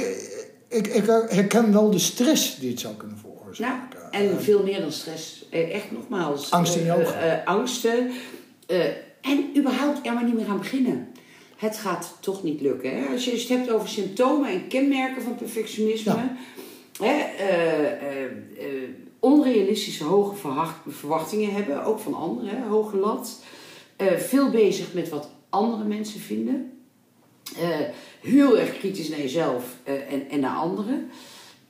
ik, 0.68 0.86
ik 0.86 1.04
herken 1.28 1.72
wel 1.72 1.90
de 1.90 1.98
stress 1.98 2.56
die 2.58 2.70
het 2.70 2.80
zou 2.80 2.94
kunnen 2.94 3.16
Ja, 3.16 3.22
veroorzaken. 3.22 3.98
en 4.10 4.30
Eh, 4.30 4.36
veel 4.38 4.62
meer 4.62 4.80
dan 4.80 4.92
stress. 4.92 5.46
Eh, 5.50 5.74
Echt 5.74 5.90
nogmaals. 5.92 6.50
Angst 6.50 6.74
in 6.76 6.84
je 6.84 6.90
eh, 6.90 6.98
ogen. 6.98 7.18
eh, 7.20 7.32
eh, 7.32 7.46
angsten. 7.46 8.10
Eh, 8.66 8.78
en 9.24 9.56
überhaupt 9.56 10.06
er 10.06 10.14
maar 10.14 10.24
niet 10.24 10.34
meer 10.34 10.48
aan 10.48 10.58
beginnen. 10.58 11.08
Het 11.56 11.76
gaat 11.76 12.16
toch 12.20 12.42
niet 12.42 12.60
lukken. 12.60 13.02
Hè? 13.02 13.12
Als 13.12 13.24
je 13.24 13.30
het 13.30 13.48
hebt 13.48 13.70
over 13.70 13.88
symptomen 13.88 14.50
en 14.50 14.68
kenmerken 14.68 15.22
van 15.22 15.34
perfectionisme. 15.34 16.12
Ja. 16.12 16.36
Hè? 16.98 17.12
eh, 17.12 17.92
eh, 17.92 18.24
eh, 18.24 18.88
onrealistische 19.18 20.04
hoge 20.04 20.36
verwacht- 20.36 20.80
verwachtingen 20.88 21.52
hebben. 21.52 21.84
Ook 21.84 21.98
van 21.98 22.14
anderen. 22.14 22.56
Hè? 22.56 22.68
Hoge 22.68 22.96
lat. 22.96 23.42
Veel 24.16 24.50
bezig 24.50 24.94
met 24.94 25.08
wat 25.08 25.30
andere 25.50 25.84
mensen 25.84 26.20
vinden. 26.20 26.72
Heel 28.20 28.58
erg 28.58 28.78
kritisch 28.78 29.08
naar 29.08 29.18
jezelf 29.18 29.64
en, 29.84 30.30
en 30.30 30.40
naar 30.40 30.56
anderen. 30.56 31.10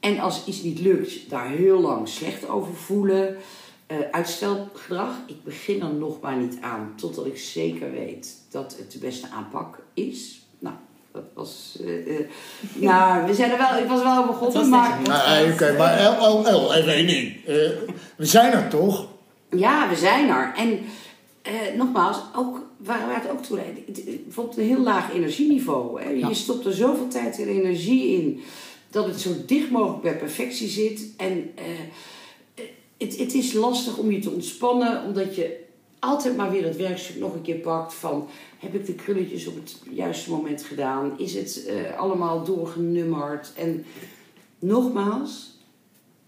En 0.00 0.18
als 0.18 0.46
iets 0.46 0.62
niet 0.62 0.80
lukt, 0.80 1.30
daar 1.30 1.50
heel 1.50 1.80
lang 1.80 2.08
slecht 2.08 2.48
over 2.48 2.74
voelen. 2.74 3.36
Eh, 3.86 3.96
uitstelgedrag, 4.10 5.10
ik 5.26 5.44
begin 5.44 5.82
er 5.82 5.92
nog 5.94 6.20
maar 6.20 6.36
niet 6.36 6.56
aan. 6.60 6.92
Totdat 6.96 7.26
ik 7.26 7.38
zeker 7.38 7.92
weet 7.92 8.34
dat 8.50 8.74
het 8.78 8.92
de 8.92 8.98
beste 8.98 9.28
aanpak 9.30 9.78
is. 9.94 10.46
Nou, 10.58 10.74
dat 11.12 11.24
was... 11.34 11.78
eh, 11.84 12.18
eh, 12.18 12.26
nou, 12.90 13.26
we 13.26 13.34
zijn 13.34 13.50
er 13.50 13.58
wel... 13.58 13.78
Ik 13.78 13.88
was 13.88 14.02
wel 14.02 14.26
begonnen, 14.26 14.68
maar... 14.68 15.02
eh, 15.02 15.52
oké, 15.52 15.74
maar 15.78 15.98
El, 15.98 16.14
El, 16.16 16.46
El, 16.48 16.74
even 16.74 16.92
één 16.92 17.06
ding. 17.06 17.44
Eh, 17.46 17.54
we 18.16 18.24
zijn 18.26 18.52
er 18.52 18.68
toch? 18.68 19.06
Ja, 19.50 19.88
we 19.88 19.96
zijn 19.96 20.28
er. 20.28 20.52
En 20.56 20.78
eh, 21.42 21.52
nogmaals, 21.76 22.16
ook, 22.36 22.66
waar, 22.76 23.06
waar 23.06 23.22
het 23.22 23.30
ook 23.30 23.42
toe 23.42 23.56
leidt. 23.56 24.04
Bijvoorbeeld 24.24 24.56
een 24.58 24.64
heel 24.66 24.82
laag 24.82 25.12
energieniveau. 25.12 26.02
Hè? 26.02 26.08
Ja. 26.10 26.28
Je 26.28 26.34
stopt 26.34 26.66
er 26.66 26.72
zoveel 26.74 27.08
tijd 27.08 27.38
en 27.38 27.48
energie 27.48 28.22
in 28.22 28.42
dat 28.90 29.06
het 29.06 29.20
zo 29.20 29.30
dicht 29.46 29.70
mogelijk 29.70 30.02
bij 30.02 30.16
perfectie 30.16 30.68
zit. 30.68 31.06
En 31.16 31.50
eh, 31.54 31.64
het, 32.98 33.16
het 33.18 33.34
is 33.34 33.52
lastig 33.52 33.98
om 33.98 34.10
je 34.10 34.18
te 34.18 34.30
ontspannen, 34.30 35.04
omdat 35.04 35.36
je 35.36 35.62
altijd 35.98 36.36
maar 36.36 36.50
weer 36.50 36.64
het 36.64 36.76
werkstuk 36.76 37.16
nog 37.16 37.34
een 37.34 37.42
keer 37.42 37.56
pakt 37.56 37.94
van... 37.94 38.28
Heb 38.58 38.74
ik 38.74 38.86
de 38.86 38.94
krulletjes 38.94 39.46
op 39.46 39.54
het 39.54 39.82
juiste 39.90 40.30
moment 40.30 40.62
gedaan? 40.62 41.18
Is 41.18 41.34
het 41.34 41.64
eh, 41.66 41.98
allemaal 41.98 42.44
doorgenummerd? 42.44 43.52
En 43.56 43.84
nogmaals, 44.58 45.58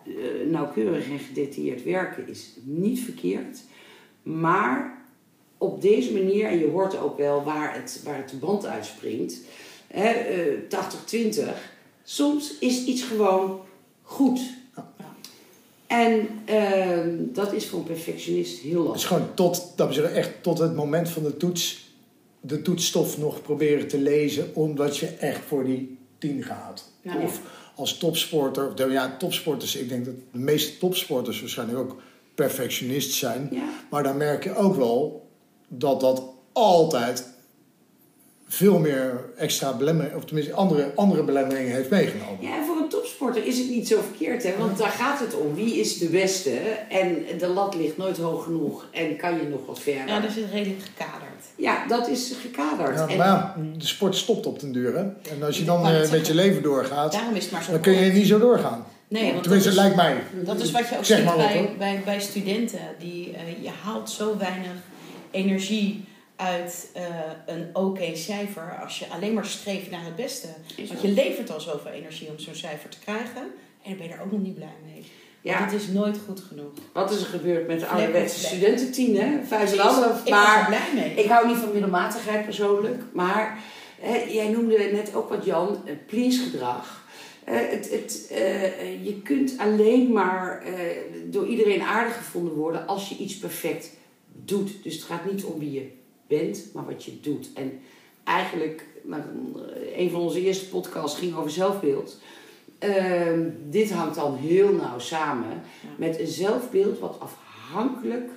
eh, 0.04 0.12
nauwkeurig 0.50 1.08
en 1.08 1.18
gedetailleerd 1.18 1.84
werken 1.84 2.28
is 2.28 2.50
niet 2.62 3.00
verkeerd. 3.00 3.60
Maar 4.22 5.04
op 5.58 5.82
deze 5.82 6.12
manier, 6.12 6.46
en 6.46 6.58
je 6.58 6.68
hoort 6.68 6.98
ook 6.98 7.18
wel 7.18 7.44
waar 7.44 7.74
het, 7.74 8.00
waar 8.04 8.16
het 8.16 8.40
band 8.40 8.66
uitspringt, 8.66 9.40
hè, 9.86 10.08
eh 10.08 10.58
80-20, 10.68 11.74
soms 12.02 12.58
is 12.58 12.84
iets 12.84 13.02
gewoon 13.02 13.60
goed. 14.02 14.40
En 15.96 16.28
ehm, 16.44 17.16
dat 17.32 17.52
is 17.52 17.66
voor 17.66 17.78
een 17.78 17.84
perfectionist 17.84 18.58
heel 18.58 18.86
Het 18.86 18.96
is 18.96 19.02
lastig. 19.02 19.08
gewoon 19.08 19.34
tot, 19.34 19.72
dat 19.76 19.94
zeggen, 19.94 20.14
echt 20.14 20.42
tot 20.42 20.58
het 20.58 20.74
moment 20.74 21.08
van 21.08 21.22
de 21.22 21.36
toets, 21.36 21.90
de 22.40 22.62
toetsstof 22.62 23.18
nog 23.18 23.42
proberen 23.42 23.88
te 23.88 23.98
lezen, 23.98 24.50
omdat 24.54 24.96
je 24.96 25.06
echt 25.06 25.40
voor 25.46 25.64
die 25.64 25.98
tien 26.18 26.42
gaat. 26.42 26.90
Of 27.22 27.40
als 27.74 27.98
topsporter, 27.98 28.72
of, 28.72 28.90
ja, 28.90 29.16
topsporters, 29.18 29.76
ik 29.76 29.88
denk 29.88 30.04
dat 30.04 30.14
de 30.32 30.38
meeste 30.38 30.78
topsporters 30.78 31.40
waarschijnlijk 31.40 31.78
ook 31.78 31.96
perfectionist 32.34 33.12
zijn. 33.12 33.48
Ja. 33.50 33.68
Maar 33.90 34.02
dan 34.02 34.16
merk 34.16 34.44
je 34.44 34.56
ook 34.56 34.76
wel 34.76 35.28
dat 35.68 36.00
dat 36.00 36.22
altijd 36.52 37.34
veel 38.48 38.78
meer 38.78 39.24
extra 39.36 39.72
belemmeringen, 39.76 40.16
of 40.18 40.24
tenminste 40.24 40.52
andere, 40.54 40.92
andere 40.94 41.22
belemmeringen 41.22 41.72
heeft 41.74 41.90
meegenomen. 41.90 42.38
Ja, 42.40 42.56
en 42.56 42.64
voor 42.64 42.76
een 42.76 42.88
topsporter 42.88 43.46
is 43.46 43.58
het 43.58 43.68
niet 43.68 43.88
zo 43.88 44.00
verkeerd, 44.00 44.42
hè? 44.42 44.52
want 44.58 44.78
daar 44.78 44.90
gaat 44.90 45.20
het 45.20 45.34
om. 45.36 45.54
Wie 45.54 45.80
is 45.80 45.98
de 45.98 46.08
beste? 46.08 46.50
En 46.88 47.24
de 47.38 47.46
lat 47.46 47.74
ligt 47.74 47.96
nooit 47.96 48.16
hoog 48.18 48.44
genoeg 48.44 48.86
en 48.92 49.16
kan 49.16 49.34
je 49.36 49.48
nog 49.48 49.66
wat 49.66 49.80
verder. 49.80 50.08
Ja, 50.08 50.20
dus 50.20 50.34
het 50.34 50.44
redelijk 50.52 50.80
gekaderd. 50.96 51.24
Ja, 51.56 51.86
dat 51.86 52.08
is 52.08 52.32
gekaderd. 52.40 52.96
Ja, 52.98 53.08
En- 53.08 53.16
maar 53.16 53.26
ja, 53.26 53.56
de 53.76 53.86
sport 53.86 54.16
stopt 54.16 54.46
op 54.46 54.60
den 54.60 54.72
duur. 54.72 54.94
Hè? 54.96 55.02
En 55.32 55.42
als 55.42 55.58
je 55.58 55.64
dan 55.64 55.86
eh, 55.86 56.10
met 56.10 56.26
je 56.26 56.34
leven 56.34 56.62
doorgaat, 56.62 57.12
Daarom 57.12 57.34
is 57.34 57.42
het 57.42 57.52
maar 57.52 57.62
zo 57.62 57.70
dan 57.72 57.80
kun 57.80 57.92
je 57.92 58.12
niet 58.12 58.26
zo 58.26 58.38
doorgaan. 58.38 58.84
Nee, 59.08 59.22
want 59.22 59.34
dat 59.34 59.42
Tenminste, 59.42 59.68
is, 59.70 59.74
het 59.76 59.84
lijkt 59.84 59.96
mij. 59.96 60.44
dat 60.44 60.60
is 60.60 60.70
wat 60.70 60.88
je 60.88 60.96
ook 60.96 61.04
Zeg 61.04 61.18
ziet 61.18 61.36
bij, 61.36 61.74
bij, 61.78 62.02
bij 62.04 62.20
studenten. 62.20 62.80
Die, 62.98 63.32
eh, 63.32 63.62
je 63.62 63.70
haalt 63.82 64.10
zo 64.10 64.36
weinig 64.38 64.70
energie 65.30 66.04
uit 66.36 66.90
eh, 66.92 67.04
een 67.46 67.68
oké 67.72 68.14
cijfer 68.14 68.78
als 68.82 68.98
je 68.98 69.08
alleen 69.08 69.34
maar 69.34 69.46
streeft 69.46 69.90
naar 69.90 70.04
het 70.04 70.16
beste. 70.16 70.48
Want 70.88 71.00
je 71.00 71.08
levert 71.08 71.52
al 71.52 71.60
zoveel 71.60 71.90
energie 71.90 72.28
om 72.28 72.38
zo'n 72.38 72.54
cijfer 72.54 72.90
te 72.90 72.98
krijgen. 72.98 73.42
En 73.82 73.90
dan 73.90 73.96
ben 73.96 74.06
je 74.06 74.12
er 74.12 74.22
ook 74.22 74.32
nog 74.32 74.40
niet 74.40 74.54
blij 74.54 74.76
mee. 74.84 75.04
Ja. 75.40 75.58
Want 75.58 75.72
het 75.72 75.80
is 75.80 75.88
nooit 75.88 76.18
goed 76.26 76.40
genoeg. 76.40 76.70
Wat 76.92 77.10
is 77.10 77.20
er 77.20 77.26
gebeurd 77.26 77.66
met 77.66 77.80
de 77.80 77.86
ouderwetse 77.86 78.44
studententien, 78.44 79.16
hè? 79.16 79.44
Vijf 79.44 79.68
en 79.70 79.74
Ik 79.74 79.80
half. 79.80 80.28
Maar 80.28 80.66
blij 80.66 81.04
mee. 81.04 81.24
ik 81.24 81.30
hou 81.30 81.46
niet 81.46 81.56
van 81.56 81.72
middelmatigheid 81.72 82.44
persoonlijk. 82.44 83.02
Maar 83.12 83.58
hè, 84.00 84.16
jij 84.16 84.48
noemde 84.48 84.90
net 84.92 85.14
ook 85.14 85.28
wat 85.28 85.44
Jan, 85.44 85.82
eh, 85.86 85.94
please 86.06 86.42
gedrag. 86.42 87.04
Eh, 87.44 87.54
het, 87.70 87.90
het, 87.90 88.26
je 89.02 89.20
kunt 89.24 89.54
alleen 89.58 90.12
maar 90.12 90.62
door 91.24 91.46
iedereen 91.46 91.82
aardig 91.82 92.16
gevonden 92.16 92.54
worden 92.54 92.86
als 92.86 93.08
je 93.08 93.16
iets 93.16 93.38
perfect 93.38 93.90
doet. 94.32 94.82
Dus 94.82 94.94
het 94.94 95.02
gaat 95.02 95.30
niet 95.30 95.44
om 95.44 95.58
wie 95.58 95.72
je 95.72 95.90
bent, 96.26 96.64
maar 96.72 96.84
wat 96.84 97.04
je 97.04 97.20
doet. 97.20 97.50
En 97.54 97.72
eigenlijk, 98.24 98.86
nou, 99.02 99.22
een 99.96 100.10
van 100.10 100.20
onze 100.20 100.44
eerste 100.44 100.68
podcasts 100.68 101.18
ging 101.18 101.36
over 101.36 101.50
zelfbeeld. 101.50 102.18
Ehm, 102.78 103.48
dit 103.70 103.90
hangt 103.90 104.14
dan 104.14 104.36
heel 104.36 104.72
nauw 104.72 104.98
samen 104.98 105.62
met 105.96 106.20
een 106.20 106.26
zelfbeeld 106.26 106.98
wat 106.98 107.16
afhankelijk 107.20 108.30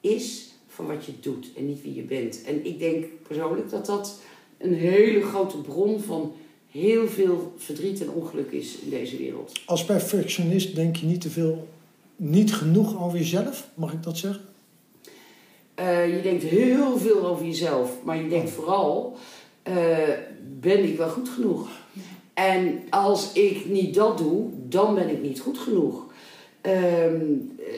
is 0.00 0.52
van 0.66 0.86
wat 0.86 1.04
je 1.04 1.12
doet 1.20 1.50
en 1.56 1.66
niet 1.66 1.82
wie 1.82 1.94
je 1.94 2.02
bent. 2.02 2.42
En 2.44 2.66
ik 2.66 2.78
denk 2.78 3.04
persoonlijk 3.26 3.70
dat 3.70 3.86
dat 3.86 4.20
een 4.58 4.74
hele 4.74 5.22
grote 5.22 5.56
bron 5.56 6.00
van 6.00 6.32
heel 6.70 7.08
veel 7.08 7.54
verdriet 7.56 8.00
en 8.00 8.10
ongeluk 8.10 8.50
is 8.50 8.78
in 8.78 8.90
deze 8.90 9.16
wereld. 9.16 9.52
Als 9.66 9.84
perfectionist 9.84 10.74
denk 10.74 10.96
je 10.96 11.06
niet 11.06 11.20
te 11.20 11.30
veel, 11.30 11.68
niet 12.16 12.54
genoeg 12.54 13.02
over 13.02 13.18
jezelf, 13.18 13.68
mag 13.74 13.92
ik 13.92 14.02
dat 14.02 14.18
zeggen? 14.18 14.44
Eh, 15.74 16.16
je 16.16 16.22
denkt 16.22 16.42
heel 16.42 16.98
veel 16.98 17.26
over 17.26 17.46
jezelf, 17.46 18.02
maar 18.02 18.16
je 18.16 18.28
denkt 18.28 18.50
vooral: 18.50 19.16
eh, 19.62 20.08
ben 20.60 20.84
ik 20.84 20.96
wel 20.96 21.08
goed 21.08 21.28
genoeg? 21.28 21.68
En 22.34 22.82
als 22.90 23.32
ik 23.32 23.66
niet 23.66 23.94
dat 23.94 24.18
doe, 24.18 24.50
dan 24.68 24.94
ben 24.94 25.08
ik 25.08 25.22
niet 25.22 25.40
goed 25.40 25.58
genoeg. 25.58 26.06
Ehm, 26.60 27.32
eh, 27.58 27.74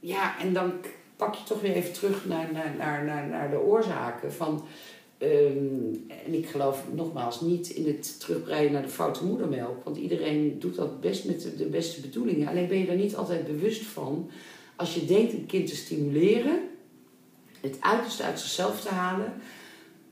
ja, 0.00 0.40
en 0.40 0.52
dan 0.52 0.72
pak 1.16 1.34
je 1.34 1.44
toch 1.44 1.60
weer 1.60 1.72
even 1.72 1.92
terug 1.92 2.26
naar, 2.26 2.48
naar, 2.52 2.74
naar, 2.78 3.04
naar, 3.04 3.28
naar 3.28 3.50
de 3.50 3.60
oorzaken. 3.60 4.32
Van, 4.32 4.64
ehm, 5.18 5.94
en 6.26 6.34
ik 6.34 6.46
geloof 6.46 6.84
nogmaals 6.94 7.40
niet 7.40 7.68
in 7.68 7.86
het 7.86 8.20
terugbreien 8.20 8.72
naar 8.72 8.82
de 8.82 8.88
foute 8.88 9.24
moedermelk. 9.24 9.84
Want 9.84 9.96
iedereen 9.96 10.58
doet 10.58 10.74
dat 10.74 11.00
best 11.00 11.24
met 11.24 11.42
de, 11.42 11.56
de 11.56 11.64
beste 11.64 12.00
bedoelingen. 12.00 12.48
Alleen 12.48 12.68
ben 12.68 12.78
je 12.78 12.86
er 12.86 12.96
niet 12.96 13.16
altijd 13.16 13.46
bewust 13.46 13.82
van. 13.82 14.30
Als 14.76 14.94
je 14.94 15.04
denkt 15.04 15.32
een 15.32 15.46
kind 15.46 15.66
te 15.68 15.76
stimuleren, 15.76 16.58
het 17.66 17.76
uiterste 17.80 18.22
uit 18.22 18.40
zichzelf 18.40 18.80
te 18.80 18.88
halen. 18.88 19.32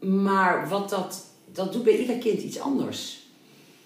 Maar 0.00 0.68
wat 0.68 0.90
dat, 0.90 1.24
dat 1.52 1.72
doet 1.72 1.84
bij 1.84 1.98
ieder 1.98 2.16
kind 2.18 2.42
iets 2.42 2.58
anders. 2.60 3.22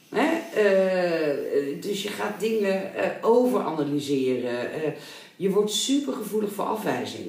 Hè? 0.08 0.26
Eh, 0.62 1.82
dus 1.82 2.02
je 2.02 2.08
gaat 2.08 2.40
dingen 2.40 2.94
eh, 2.94 3.10
overanalyseren. 3.22 4.72
Eh, 4.72 4.92
je 5.36 5.50
wordt 5.50 5.72
supergevoelig 5.72 6.52
voor 6.52 6.64
afwijzing. 6.64 7.26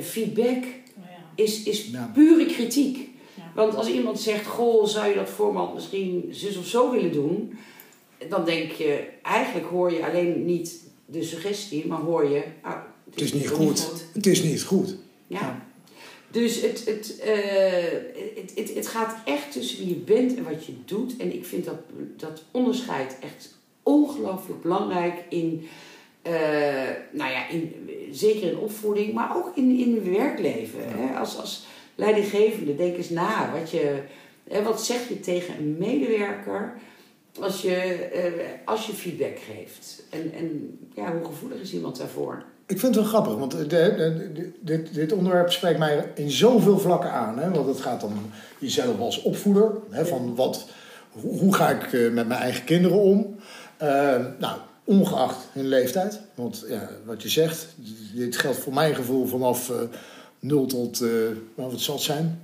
Feedback 0.00 0.64
Oh 0.64 1.04
ja. 1.04 1.42
is, 1.44 1.62
is 1.62 1.84
Ja. 1.92 2.10
pure 2.14 2.46
kritiek. 2.46 3.08
Ja. 3.34 3.42
Want 3.54 3.74
als 3.74 3.88
iemand 3.88 4.20
zegt, 4.20 4.46
goh, 4.46 4.86
zou 4.86 5.08
je 5.08 5.14
dat 5.14 5.28
format 5.28 5.74
misschien 5.74 6.28
zus 6.30 6.56
of 6.56 6.66
zo 6.66 6.90
willen 6.90 7.12
doen? 7.12 7.58
Dan 8.28 8.44
denk 8.44 8.70
je, 8.72 9.04
eigenlijk 9.22 9.66
hoor 9.66 9.92
je 9.92 10.06
alleen 10.06 10.44
niet 10.44 10.80
de 11.06 11.22
suggestie, 11.22 11.86
maar 11.86 12.00
hoor 12.00 12.28
je, 12.30 12.42
ah, 12.62 12.76
Het 13.10 13.20
is 13.20 13.32
niet 13.32 13.48
goed. 13.48 14.04
Het 14.12 14.26
is 14.26 14.42
niet 14.42 14.62
goed. 14.62 14.96
Ja. 15.26 15.66
Dus 16.30 16.60
het, 16.60 16.84
het, 16.84 17.18
eh, 17.18 17.34
het, 18.36 18.52
het, 18.54 18.74
het 18.74 18.86
gaat 18.86 19.16
echt 19.24 19.52
tussen 19.52 19.78
wie 19.78 19.88
je 19.88 19.94
bent 19.94 20.36
en 20.36 20.44
wat 20.44 20.66
je 20.66 20.72
doet. 20.84 21.16
En 21.16 21.32
ik 21.32 21.44
vind 21.44 21.64
dat, 21.64 21.80
dat 22.16 22.44
onderscheid 22.50 23.16
echt 23.20 23.54
ongelooflijk 23.82 24.62
belangrijk 24.62 25.24
in, 25.28 25.68
eh, 26.22 26.32
nou 27.12 27.30
ja, 27.30 27.48
in, 27.48 27.90
zeker 28.10 28.50
in 28.50 28.58
opvoeding, 28.58 29.12
maar 29.12 29.36
ook 29.36 29.56
in, 29.56 29.78
in 29.78 29.94
het 29.94 30.08
werkleven. 30.08 30.80
Hè? 30.84 31.18
Als, 31.18 31.38
als 31.38 31.66
leidinggevende, 31.94 32.76
denk 32.76 32.96
eens 32.96 33.10
na. 33.10 33.52
Wat, 33.58 33.70
je, 33.70 34.02
hè, 34.48 34.62
wat 34.62 34.84
zeg 34.84 35.08
je 35.08 35.20
tegen 35.20 35.58
een 35.58 35.76
medewerker 35.78 36.78
als 37.40 37.62
je, 37.62 37.74
eh, 37.74 38.42
als 38.64 38.86
je 38.86 38.92
feedback 38.92 39.38
geeft? 39.38 40.04
En, 40.10 40.32
en 40.32 40.78
ja, 40.94 41.12
hoe 41.16 41.24
gevoelig 41.24 41.60
is 41.60 41.74
iemand 41.74 41.98
daarvoor? 41.98 42.44
Ik 42.66 42.78
vind 42.78 42.94
het 42.94 43.04
wel 43.04 43.12
grappig, 43.12 43.34
want 43.34 43.50
de, 43.50 43.66
de, 43.66 43.94
de, 44.34 44.52
dit, 44.60 44.94
dit 44.94 45.12
onderwerp 45.12 45.52
spreekt 45.52 45.78
mij 45.78 46.12
in 46.14 46.30
zoveel 46.30 46.78
vlakken 46.78 47.12
aan. 47.12 47.38
Hè? 47.38 47.50
Want 47.50 47.66
het 47.66 47.80
gaat 47.80 48.02
om 48.02 48.12
jezelf 48.58 48.98
als 48.98 49.22
opvoeder. 49.22 49.70
Hè? 49.90 50.06
Van 50.06 50.34
wat, 50.34 50.66
hoe, 51.10 51.38
hoe 51.38 51.54
ga 51.54 51.70
ik 51.70 51.92
eh, 51.92 52.00
met 52.00 52.28
mijn 52.28 52.40
eigen 52.40 52.64
kinderen 52.64 53.00
om? 53.00 53.36
Uh, 53.82 53.88
nou, 54.38 54.58
ongeacht 54.84 55.36
hun 55.52 55.68
leeftijd. 55.68 56.20
Want 56.34 56.64
ja, 56.68 56.88
wat 57.04 57.22
je 57.22 57.28
zegt, 57.28 57.66
dit 58.14 58.36
geldt 58.36 58.58
voor 58.58 58.74
mijn 58.74 58.94
gevoel 58.94 59.26
vanaf 59.26 59.68
uh, 59.68 59.76
0 60.38 60.66
tot, 60.66 61.02
uh, 61.02 61.10
wat 61.54 61.80
zal 61.80 61.94
het 61.94 62.04
zijn? 62.04 62.40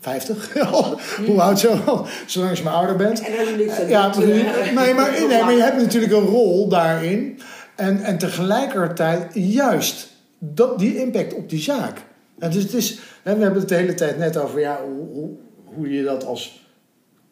50? 0.00 0.52
Hoe 1.26 1.40
oud 1.40 1.60
zo? 1.60 2.06
Zolang 2.26 2.56
je 2.56 2.62
maar 2.62 2.74
ouder 2.74 2.96
bent. 2.96 3.20
En 3.20 3.56
niks 3.56 3.78
aan 3.78 3.88
ja, 3.88 4.18
nee, 4.18 4.94
maar, 4.94 5.10
nee, 5.28 5.42
maar 5.42 5.52
je 5.52 5.62
hebt 5.62 5.76
natuurlijk 5.76 6.12
een 6.12 6.26
rol 6.26 6.68
daarin. 6.68 7.40
En, 7.76 8.00
en 8.00 8.18
tegelijkertijd 8.18 9.30
juist 9.34 10.08
dat, 10.38 10.78
die 10.78 10.96
impact 10.96 11.34
op 11.34 11.50
die 11.50 11.60
zaak. 11.60 12.04
En 12.38 12.50
dus 12.50 12.62
het 12.62 12.74
is, 12.74 12.98
hè, 13.22 13.36
we 13.36 13.42
hebben 13.42 13.60
het 13.60 13.68
de 13.68 13.74
hele 13.74 13.94
tijd 13.94 14.18
net 14.18 14.36
over 14.36 14.60
ja, 14.60 14.80
hoe, 14.84 15.28
hoe, 15.64 15.90
je 15.90 16.02
dat 16.02 16.24
als 16.24 16.62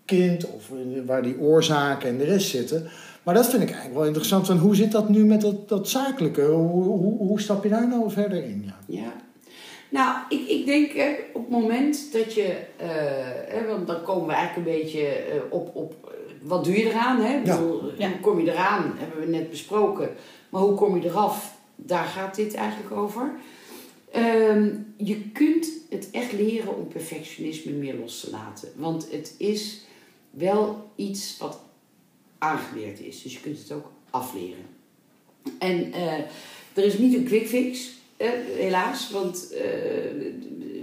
kind 0.04 0.46
of 0.46 0.70
waar 1.06 1.22
die 1.22 1.38
oorzaken 1.38 2.08
en 2.08 2.18
de 2.18 2.24
rest 2.24 2.48
zitten. 2.48 2.88
Maar 3.22 3.34
dat 3.34 3.48
vind 3.48 3.62
ik 3.62 3.68
eigenlijk 3.68 3.98
wel 3.98 4.06
interessant. 4.06 4.46
Van 4.46 4.58
hoe 4.58 4.76
zit 4.76 4.92
dat 4.92 5.08
nu 5.08 5.24
met 5.24 5.40
dat, 5.40 5.68
dat 5.68 5.88
zakelijke? 5.88 6.42
Hoe, 6.42 6.82
hoe, 6.82 7.16
hoe 7.18 7.40
stap 7.40 7.62
je 7.62 7.68
daar 7.68 7.88
nou 7.88 8.10
verder 8.10 8.44
in? 8.44 8.72
Ja. 8.86 9.12
Nou, 9.88 10.16
ik, 10.28 10.48
ik 10.48 10.66
denk 10.66 10.90
op 11.32 11.40
het 11.40 11.50
moment 11.50 12.12
dat 12.12 12.34
je, 12.34 12.56
uh, 12.82 12.88
hè, 13.46 13.66
want 13.66 13.86
dan 13.86 14.02
komen 14.02 14.26
we 14.26 14.32
eigenlijk 14.32 14.68
een 14.68 14.74
beetje 14.74 15.00
uh, 15.00 15.40
op, 15.50 15.76
op 15.76 16.14
wat 16.42 16.64
doe 16.64 16.76
je 16.78 16.84
eraan? 16.84 17.20
Hè? 17.20 17.34
Ja. 17.34 17.58
Bedoel. 17.58 17.80
Hoe 17.80 18.20
kom 18.20 18.40
je 18.40 18.52
eraan? 18.52 18.94
Hebben 18.96 19.20
we 19.20 19.26
net 19.26 19.50
besproken. 19.50 20.10
Maar 20.48 20.62
hoe 20.62 20.74
kom 20.74 20.96
je 20.96 21.08
eraf? 21.08 21.58
Daar 21.76 22.04
gaat 22.04 22.34
dit 22.34 22.54
eigenlijk 22.54 22.92
over. 22.92 23.32
Ehm, 24.10 24.68
je 24.96 25.30
kunt 25.30 25.68
het 25.90 26.08
echt 26.10 26.32
leren 26.32 26.76
om 26.76 26.88
perfectionisme 26.88 27.72
meer 27.72 27.94
los 27.94 28.20
te 28.20 28.30
laten. 28.30 28.68
Want 28.76 29.10
het 29.10 29.34
is 29.38 29.80
wel 30.30 30.90
iets 30.96 31.36
wat 31.38 31.60
aangeleerd 32.38 33.00
is. 33.00 33.22
Dus 33.22 33.32
je 33.32 33.40
kunt 33.40 33.58
het 33.58 33.72
ook 33.72 33.90
afleren. 34.10 34.64
En 35.58 35.92
eh, 35.92 36.18
er 36.72 36.84
is 36.84 36.98
niet 36.98 37.14
een 37.14 37.24
quick 37.24 37.46
fix, 37.46 37.92
eh, 38.16 38.30
helaas. 38.56 39.10
Want 39.10 39.52
eh, 39.52 39.64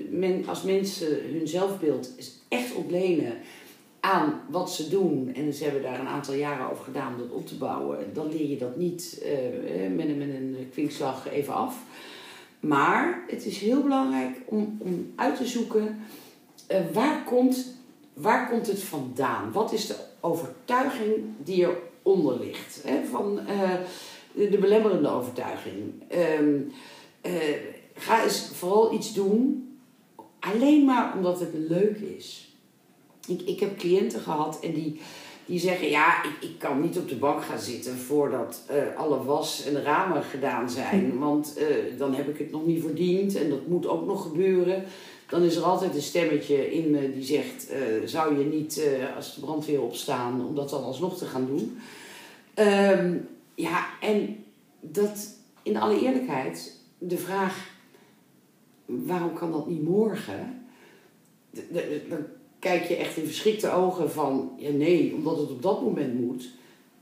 men, 0.10 0.48
als 0.48 0.63
mensen 0.63 1.08
hun 1.32 1.48
zelfbeeld 1.48 2.13
is 2.16 2.32
echt 2.48 2.74
ontlenen 2.74 3.38
aan 4.00 4.41
wat 4.50 4.72
ze 4.72 4.89
doen... 4.89 5.34
en 5.36 5.53
ze 5.53 5.63
hebben 5.63 5.82
daar 5.82 6.00
een 6.00 6.08
aantal 6.08 6.34
jaren 6.34 6.72
over 6.72 6.84
gedaan 6.84 7.13
om 7.13 7.20
dat 7.20 7.32
op 7.32 7.48
te 7.48 7.58
bouwen... 7.58 8.13
dan 8.13 8.29
leer 8.29 8.50
je 8.50 8.58
dat 8.58 8.77
niet 8.77 9.22
eh, 9.24 9.91
met, 9.96 10.06
een, 10.06 10.18
met 10.18 10.27
een 10.27 10.68
kwinkslag 10.72 11.29
even 11.32 11.53
af. 11.53 11.84
Maar 12.60 13.24
het 13.27 13.46
is 13.46 13.58
heel 13.58 13.82
belangrijk 13.82 14.38
om, 14.46 14.77
om 14.79 15.13
uit 15.15 15.36
te 15.36 15.48
zoeken... 15.48 16.00
eh, 16.68 16.79
waar, 16.94 17.24
komt, 17.24 17.75
waar 18.13 18.50
komt 18.50 18.68
het 18.68 18.84
vandaan? 18.84 19.51
Wat 19.51 19.74
is 19.74 19.88
de 19.88 19.96
overtuiging 20.20 21.13
die 21.44 21.68
eronder 22.01 22.39
ligt? 22.39 22.81
Hè? 22.85 23.03
Van... 23.03 23.40
eh, 23.40 23.72
de, 24.33 24.50
de 24.50 24.57
belemmerende 24.57 25.09
overtuiging. 25.09 26.03
Ehm, 26.07 26.59
eh, 27.22 27.33
ga 27.94 28.24
eens 28.24 28.50
vooral 28.53 28.94
iets 28.94 29.14
doen, 29.14 29.70
alleen 30.40 30.85
maar 30.85 31.14
omdat 31.16 31.40
het 31.40 31.53
leuk 31.53 31.98
is. 31.98 32.49
Ik, 33.29 33.42
ik 33.42 33.59
heb 33.59 33.77
cliënten 33.77 34.20
gehad 34.20 34.59
en 34.61 34.74
die, 34.74 35.00
die 35.46 35.59
zeggen: 35.59 35.89
Ja, 35.89 36.24
ik, 36.24 36.50
ik 36.50 36.59
kan 36.59 36.81
niet 36.81 36.98
op 36.98 37.09
de 37.09 37.15
bank 37.15 37.44
gaan 37.44 37.59
zitten 37.59 37.98
voordat 37.98 38.63
eh, 38.68 38.96
alle 38.96 39.24
was 39.24 39.65
en 39.65 39.83
ramen 39.83 40.24
gedaan 40.24 40.70
zijn, 40.70 41.20
want 41.20 41.57
eh, 41.57 41.65
dan 41.98 42.13
heb 42.13 42.29
ik 42.29 42.37
het 42.37 42.51
nog 42.51 42.65
niet 42.65 42.81
verdiend 42.81 43.35
en 43.35 43.50
dat 43.50 43.68
moet 43.68 43.87
ook 43.87 44.05
nog 44.05 44.22
gebeuren. 44.22 44.83
Dan 45.29 45.44
is 45.44 45.55
er 45.55 45.63
altijd 45.63 45.96
een 45.96 46.01
stemmetje 46.01 46.72
in 46.72 46.92
me 46.92 47.13
die 47.13 47.24
zegt: 47.24 47.70
eh, 47.70 47.79
Zou 48.05 48.37
je 48.37 48.46
niet, 48.46 48.81
als 49.15 49.35
de 49.35 49.42
brandweer 49.42 49.81
opstaan, 49.81 50.46
om 50.48 50.55
dat 50.55 50.70
dan 50.70 50.83
alsnog 50.83 51.18
te 51.18 51.25
gaan 51.25 51.46
doen? 51.46 51.79
Ehm, 52.53 53.18
ja, 53.55 53.87
en 54.01 54.44
dat 54.79 55.37
in 55.63 55.77
alle 55.77 56.01
eerlijkheid, 56.01 56.77
de 56.98 57.18
vraag 57.18 57.70
waarom 58.85 59.33
kan 59.33 59.51
dat 59.51 59.68
niet 59.68 59.83
morgen? 59.83 60.68
Dan 62.09 62.25
kijk 62.59 62.83
je 62.87 62.95
echt 62.95 63.17
in 63.17 63.25
verschrikte 63.25 63.72
ogen 63.72 64.11
van 64.11 64.51
ja, 64.57 64.69
nee, 64.72 65.13
omdat 65.15 65.37
het 65.37 65.50
op 65.50 65.61
dat 65.61 65.81
moment 65.81 66.19
moet. 66.19 66.50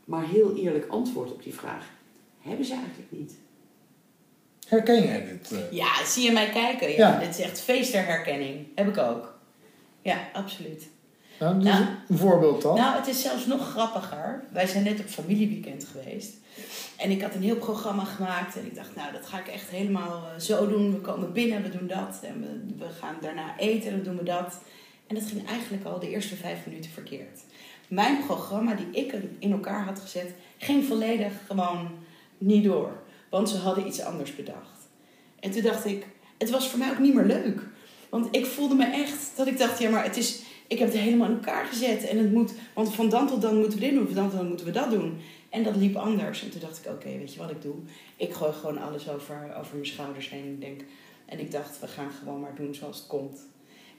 Maar 0.05 0.27
heel 0.27 0.55
eerlijk 0.55 0.87
antwoord 0.89 1.31
op 1.31 1.43
die 1.43 1.53
vraag 1.53 1.85
hebben 2.41 2.65
ze 2.65 2.73
eigenlijk 2.73 3.11
niet. 3.11 3.33
Herken 4.67 5.03
jij 5.03 5.25
dit? 5.25 5.51
eh? 5.51 5.71
Ja, 5.71 6.05
zie 6.05 6.23
je 6.23 6.31
mij 6.31 6.49
kijken? 6.49 6.89
Ja, 6.89 6.95
Ja. 6.95 7.19
Dit 7.19 7.29
is 7.29 7.39
echt 7.39 7.61
feest 7.61 7.91
der 7.91 8.05
herkenning. 8.05 8.65
Heb 8.75 8.87
ik 8.87 8.97
ook. 8.97 9.37
Ja, 10.01 10.29
absoluut. 10.33 10.87
Nou, 11.39 11.55
dus 11.55 11.63
Nou. 11.63 11.85
een 12.07 12.17
voorbeeld 12.17 12.61
dan? 12.61 12.75
Nou, 12.75 12.95
het 12.97 13.07
is 13.07 13.21
zelfs 13.21 13.45
nog 13.45 13.69
grappiger. 13.69 14.43
Wij 14.51 14.67
zijn 14.67 14.83
net 14.83 14.99
op 14.99 15.05
familieweekend 15.05 15.85
geweest. 15.91 16.33
En 16.97 17.11
ik 17.11 17.21
had 17.21 17.33
een 17.35 17.41
heel 17.43 17.55
programma 17.55 18.03
gemaakt. 18.03 18.55
En 18.57 18.65
ik 18.65 18.75
dacht, 18.75 18.95
nou, 18.95 19.11
dat 19.11 19.25
ga 19.25 19.39
ik 19.39 19.47
echt 19.47 19.69
helemaal 19.69 20.23
eh, 20.33 20.39
zo 20.39 20.67
doen. 20.67 20.91
We 20.91 20.97
komen 20.97 21.33
binnen, 21.33 21.61
we 21.63 21.69
doen 21.77 21.87
dat. 21.87 22.19
En 22.21 22.39
we, 22.41 22.83
we 22.85 22.89
gaan 22.99 23.15
daarna 23.21 23.57
eten, 23.59 23.91
dan 23.91 24.03
doen 24.03 24.17
we 24.17 24.23
dat. 24.23 24.59
En 25.07 25.15
dat 25.15 25.25
ging 25.25 25.47
eigenlijk 25.47 25.85
al 25.85 25.99
de 25.99 26.09
eerste 26.09 26.35
vijf 26.35 26.65
minuten 26.65 26.91
verkeerd. 26.91 27.41
Mijn 27.87 28.25
programma, 28.25 28.73
die 28.73 29.03
ik 29.03 29.15
in 29.39 29.51
elkaar 29.51 29.85
had 29.85 29.99
gezet, 29.99 30.33
ging 30.57 30.85
volledig 30.85 31.33
gewoon 31.47 31.89
niet 32.37 32.63
door. 32.63 33.03
Want 33.29 33.49
ze 33.49 33.57
hadden 33.57 33.87
iets 33.87 34.01
anders 34.01 34.35
bedacht. 34.35 34.89
En 35.39 35.51
toen 35.51 35.61
dacht 35.61 35.85
ik, 35.85 36.05
het 36.37 36.49
was 36.49 36.69
voor 36.69 36.79
mij 36.79 36.91
ook 36.91 36.99
niet 36.99 37.13
meer 37.13 37.25
leuk. 37.25 37.61
Want 38.09 38.27
ik 38.31 38.45
voelde 38.45 38.75
me 38.75 38.85
echt 38.85 39.31
dat 39.35 39.47
ik 39.47 39.57
dacht, 39.57 39.79
ja, 39.79 39.89
maar 39.89 40.03
het 40.03 40.17
is, 40.17 40.41
ik 40.67 40.79
heb 40.79 40.87
het 40.87 40.97
helemaal 40.97 41.29
in 41.29 41.35
elkaar 41.35 41.65
gezet. 41.65 42.03
En 42.03 42.17
het 42.17 42.31
moet, 42.31 42.53
want 42.73 42.93
van 42.93 43.09
dan 43.09 43.27
tot 43.27 43.41
dan 43.41 43.57
moeten 43.57 43.79
we 43.79 43.85
dit 43.85 43.95
doen, 43.95 44.05
van 44.05 44.15
dan 44.15 44.29
tot 44.29 44.37
dan 44.37 44.47
moeten 44.47 44.65
we 44.65 44.71
dat 44.71 44.91
doen. 44.91 45.19
En 45.49 45.63
dat 45.63 45.75
liep 45.75 45.95
anders. 45.95 46.43
En 46.43 46.49
toen 46.49 46.59
dacht 46.59 46.77
ik, 46.85 46.91
oké, 46.91 47.17
weet 47.17 47.33
je 47.33 47.39
wat 47.39 47.51
ik 47.51 47.61
doe? 47.61 47.75
Ik 48.15 48.33
gooi 48.33 48.53
gewoon 48.53 48.77
alles 48.77 49.09
over, 49.09 49.55
over 49.57 49.73
mijn 49.73 49.85
schouders 49.85 50.29
heen. 50.29 50.57
Denk, 50.59 50.81
en 51.25 51.39
ik 51.39 51.51
dacht, 51.51 51.79
we 51.79 51.87
gaan 51.87 52.11
gewoon 52.11 52.39
maar 52.39 52.55
doen 52.55 52.75
zoals 52.75 52.97
het 52.97 53.07
komt. 53.07 53.39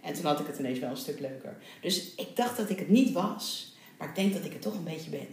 En 0.02 0.14
toen 0.14 0.24
had 0.24 0.40
ik 0.40 0.46
het 0.46 0.58
ineens 0.58 0.78
wel 0.78 0.90
een 0.90 0.96
stuk 0.96 1.20
leuker. 1.20 1.56
Dus 1.80 2.14
ik 2.16 2.36
dacht 2.36 2.56
dat 2.56 2.70
ik 2.70 2.78
het 2.78 2.88
niet 2.88 3.12
was. 3.12 3.76
Maar 3.98 4.08
ik 4.08 4.14
denk 4.14 4.32
dat 4.32 4.44
ik 4.44 4.52
het 4.52 4.62
toch 4.62 4.74
een 4.74 4.84
beetje 4.84 5.10
ben. 5.10 5.28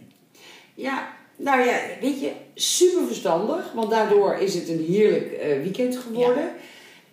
Ja, 0.74 1.16
nou 1.36 1.60
ja, 1.60 1.80
weet 2.00 2.20
je, 2.20 2.32
super 2.54 3.06
verstandig, 3.06 3.72
want 3.72 3.90
daardoor 3.90 4.34
is 4.34 4.54
het 4.54 4.68
een 4.68 4.84
heerlijk 4.84 5.32
eh, 5.32 5.62
weekend 5.62 5.96
geworden. 5.96 6.52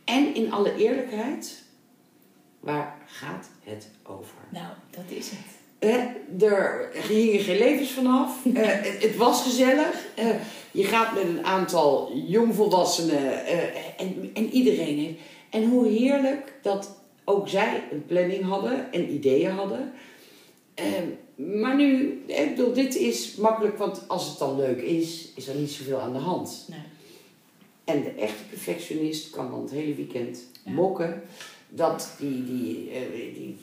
En 0.03 0.35
in 0.35 0.51
alle 0.51 0.75
eerlijkheid, 0.75 1.63
waar 2.59 2.97
gaat 3.05 3.49
het 3.63 3.87
over? 4.03 4.37
Nou, 4.49 4.73
dat 4.89 5.05
is 5.07 5.29
het. 5.29 5.61
Hè, 5.79 5.97
er 6.45 6.89
hingen 7.07 7.39
geen 7.39 7.57
levens 7.57 7.91
vanaf. 7.91 8.45
Eh, 8.53 8.63
het, 8.87 9.03
het 9.03 9.15
was 9.15 9.41
gezellig. 9.41 10.05
Eh, 10.15 10.25
je 10.71 10.83
gaat 10.83 11.13
met 11.13 11.23
een 11.23 11.45
aantal 11.45 12.11
jongvolwassenen 12.27 13.45
eh, 13.45 13.57
en, 13.97 14.31
en 14.33 14.49
iedereen 14.49 14.97
heeft. 14.97 15.19
En 15.49 15.69
hoe 15.69 15.87
heerlijk 15.87 16.53
dat 16.61 17.02
ook 17.23 17.47
zij 17.49 17.83
een 17.91 18.05
planning 18.05 18.43
hadden 18.43 18.91
en 18.91 19.13
ideeën 19.13 19.51
hadden. 19.51 19.91
Eh, 20.73 20.85
maar 21.35 21.75
nu, 21.75 22.23
ik 22.27 22.55
bedoel, 22.55 22.73
dit 22.73 22.95
is 22.95 23.35
makkelijk, 23.35 23.77
want 23.77 24.07
als 24.07 24.27
het 24.29 24.37
dan 24.37 24.55
leuk 24.55 24.81
is, 24.81 25.29
is 25.35 25.47
er 25.47 25.55
niet 25.55 25.71
zoveel 25.71 25.99
aan 25.99 26.13
de 26.13 26.19
hand. 26.19 26.65
Nee. 26.69 26.79
En 27.83 28.03
de 28.03 28.09
echte 28.09 28.43
perfectionist 28.49 29.29
kan 29.29 29.51
dan 29.51 29.61
het 29.61 29.71
hele 29.71 29.95
weekend 29.95 30.43
Ja. 30.63 30.71
mokken 30.71 31.21
dat 31.69 32.15
die, 32.19 32.43
die, 32.45 32.89
eh, 32.89 33.33
die 33.35 33.57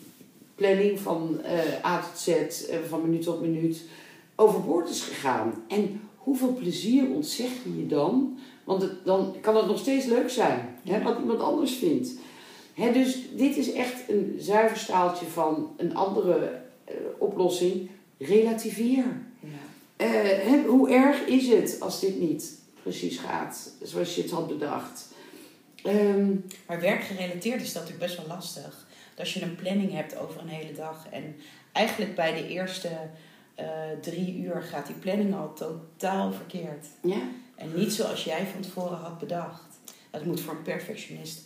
planning 0.54 1.00
van 1.00 1.40
eh, 1.42 1.84
A 1.84 2.00
tot 2.00 2.18
Z, 2.18 2.28
eh, 2.28 2.78
van 2.88 3.02
minuut 3.02 3.22
tot 3.22 3.40
minuut, 3.40 3.82
overboord 4.34 4.88
is 4.88 5.02
gegaan. 5.02 5.64
En 5.68 6.00
hoeveel 6.16 6.54
plezier 6.54 7.10
ontzeg 7.10 7.50
je 7.64 7.76
je 7.78 7.86
dan? 7.86 8.38
Want 8.64 8.82
het, 8.82 9.04
dan 9.04 9.34
kan 9.40 9.56
het 9.56 9.66
nog 9.66 9.78
steeds 9.78 10.06
leuk 10.06 10.30
zijn, 10.30 10.76
hè, 10.84 11.02
wat 11.02 11.18
iemand 11.18 11.40
anders 11.40 11.72
vindt. 11.72 12.10
Dus 12.74 13.18
dit 13.36 13.56
is 13.56 13.72
echt 13.72 13.94
een 14.08 14.36
zuiver 14.38 14.76
staaltje 14.76 15.26
van 15.26 15.74
een 15.76 15.96
andere 15.96 16.60
eh, 16.84 16.94
oplossing. 17.18 17.90
Relativeer. 18.18 19.04
Ja. 19.40 19.48
Eh, 19.96 20.64
hoe 20.66 20.90
erg 20.90 21.20
is 21.26 21.48
het 21.48 21.76
als 21.80 22.00
dit 22.00 22.20
niet 22.20 22.58
precies 22.82 23.18
gaat 23.18 23.70
zoals 23.82 24.14
je 24.14 24.22
het 24.22 24.30
had 24.30 24.48
bedacht? 24.48 25.08
Ehm, 25.82 26.30
Maar 26.66 26.80
werkgerelateerd 26.80 27.62
is 27.62 27.72
dat 27.72 27.82
natuurlijk 27.82 28.10
best 28.10 28.16
wel 28.16 28.36
lastig. 28.36 28.86
Dat 29.10 29.18
als 29.18 29.34
je 29.34 29.42
een 29.42 29.54
planning 29.54 29.92
hebt 29.92 30.16
over 30.16 30.40
een 30.40 30.48
hele 30.48 30.72
dag 30.72 31.06
en 31.10 31.36
eigenlijk 31.72 32.14
bij 32.14 32.34
de 32.34 32.48
eerste 32.48 32.88
eh, 33.54 33.66
drie 34.00 34.36
uur 34.38 34.62
gaat 34.62 34.86
die 34.86 34.96
planning 34.96 35.34
al 35.34 35.52
totaal 35.54 36.32
verkeerd. 36.32 36.86
ja. 37.02 37.20
En 37.54 37.72
niet 37.74 37.92
zoals 37.92 38.24
jij 38.24 38.46
van 38.52 38.60
tevoren 38.60 38.98
had 38.98 39.18
bedacht. 39.18 39.62
Dat 40.10 40.24
moet 40.24 40.40
voor 40.40 40.54
een 40.54 40.62
perfectionist 40.62 41.40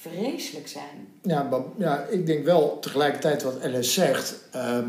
vreselijk 0.00 0.68
zijn. 0.68 1.08
Ja, 1.22 1.42
maar, 1.42 1.60
ja, 1.78 2.04
ik 2.10 2.26
denk 2.26 2.44
wel 2.44 2.78
tegelijkertijd 2.78 3.42
wat 3.42 3.54
LS 3.72 3.94
zegt. 3.94 4.34
ehm, 4.52 4.88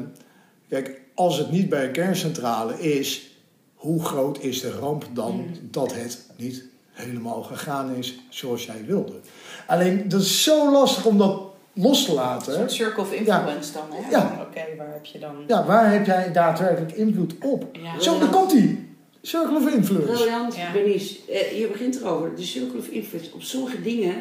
kijk, 0.70 1.02
als 1.16 1.38
het 1.38 1.52
niet 1.52 1.70
bij 1.70 1.86
een 1.86 1.92
kerncentrale 1.92 2.80
is, 2.80 3.32
hoe 3.76 4.04
groot 4.06 4.40
is 4.44 4.62
de 4.62 4.72
ramp 4.72 5.06
dan 5.14 5.36
Mm. 5.36 5.52
dat 5.72 5.94
het 5.96 6.26
niet 6.38 6.64
helemaal 6.92 7.44
gegaan 7.44 7.96
is 7.96 8.20
zoals 8.30 8.66
jij 8.66 8.84
wilde? 8.86 9.14
Alleen, 9.68 10.10
dat 10.10 10.22
is 10.22 10.44
zo 10.44 10.72
lastig 10.72 11.06
om 11.06 11.18
dat 11.18 11.42
los 11.74 12.04
te 12.04 12.10
Een 12.10 12.16
laten. 12.16 12.54
soort 12.54 12.72
circle 12.72 13.02
of 13.04 13.14
influence 13.14 13.74
dan, 13.74 13.84
hè? 13.92 14.10
Ja. 14.10 14.46
Oké, 14.50 14.62
waar 14.78 14.94
heb 14.94 15.06
je 15.06 15.20
dan... 15.20 15.36
Ja, 15.48 15.66
waar 15.66 15.92
heb 15.92 16.06
jij 16.06 16.32
daadwerkelijk 16.32 16.92
invloed 16.92 17.34
op? 17.44 17.66
Ja. 17.72 18.00
Zo, 18.00 18.20
daar 18.20 18.30
komt 18.30 18.52
hij. 18.52 18.86
Circle 19.22 19.56
of 19.58 19.68
influence. 19.74 20.12
Briljant, 20.14 20.56
Ja. 20.56 20.72
Bernice. 20.72 21.18
Eh, 21.30 21.60
je 21.60 21.68
begint 21.68 21.96
erover. 22.02 22.36
De 22.36 22.44
circle 22.44 22.78
of 22.80 22.88
influence. 22.88 23.34
Op 23.34 23.42
sommige 23.42 23.82
dingen 23.82 24.16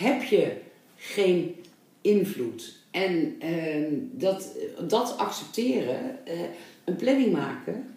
heb 0.00 0.22
je 0.22 0.52
geen 0.96 1.56
invloed. 2.00 2.78
En 2.90 3.36
ehm, 3.38 3.94
dat, 4.12 4.56
dat 4.88 5.14
accepteren, 5.16 6.26
eh, 6.26 6.38
een 6.84 6.96
planning 6.96 7.32
maken. 7.32 7.94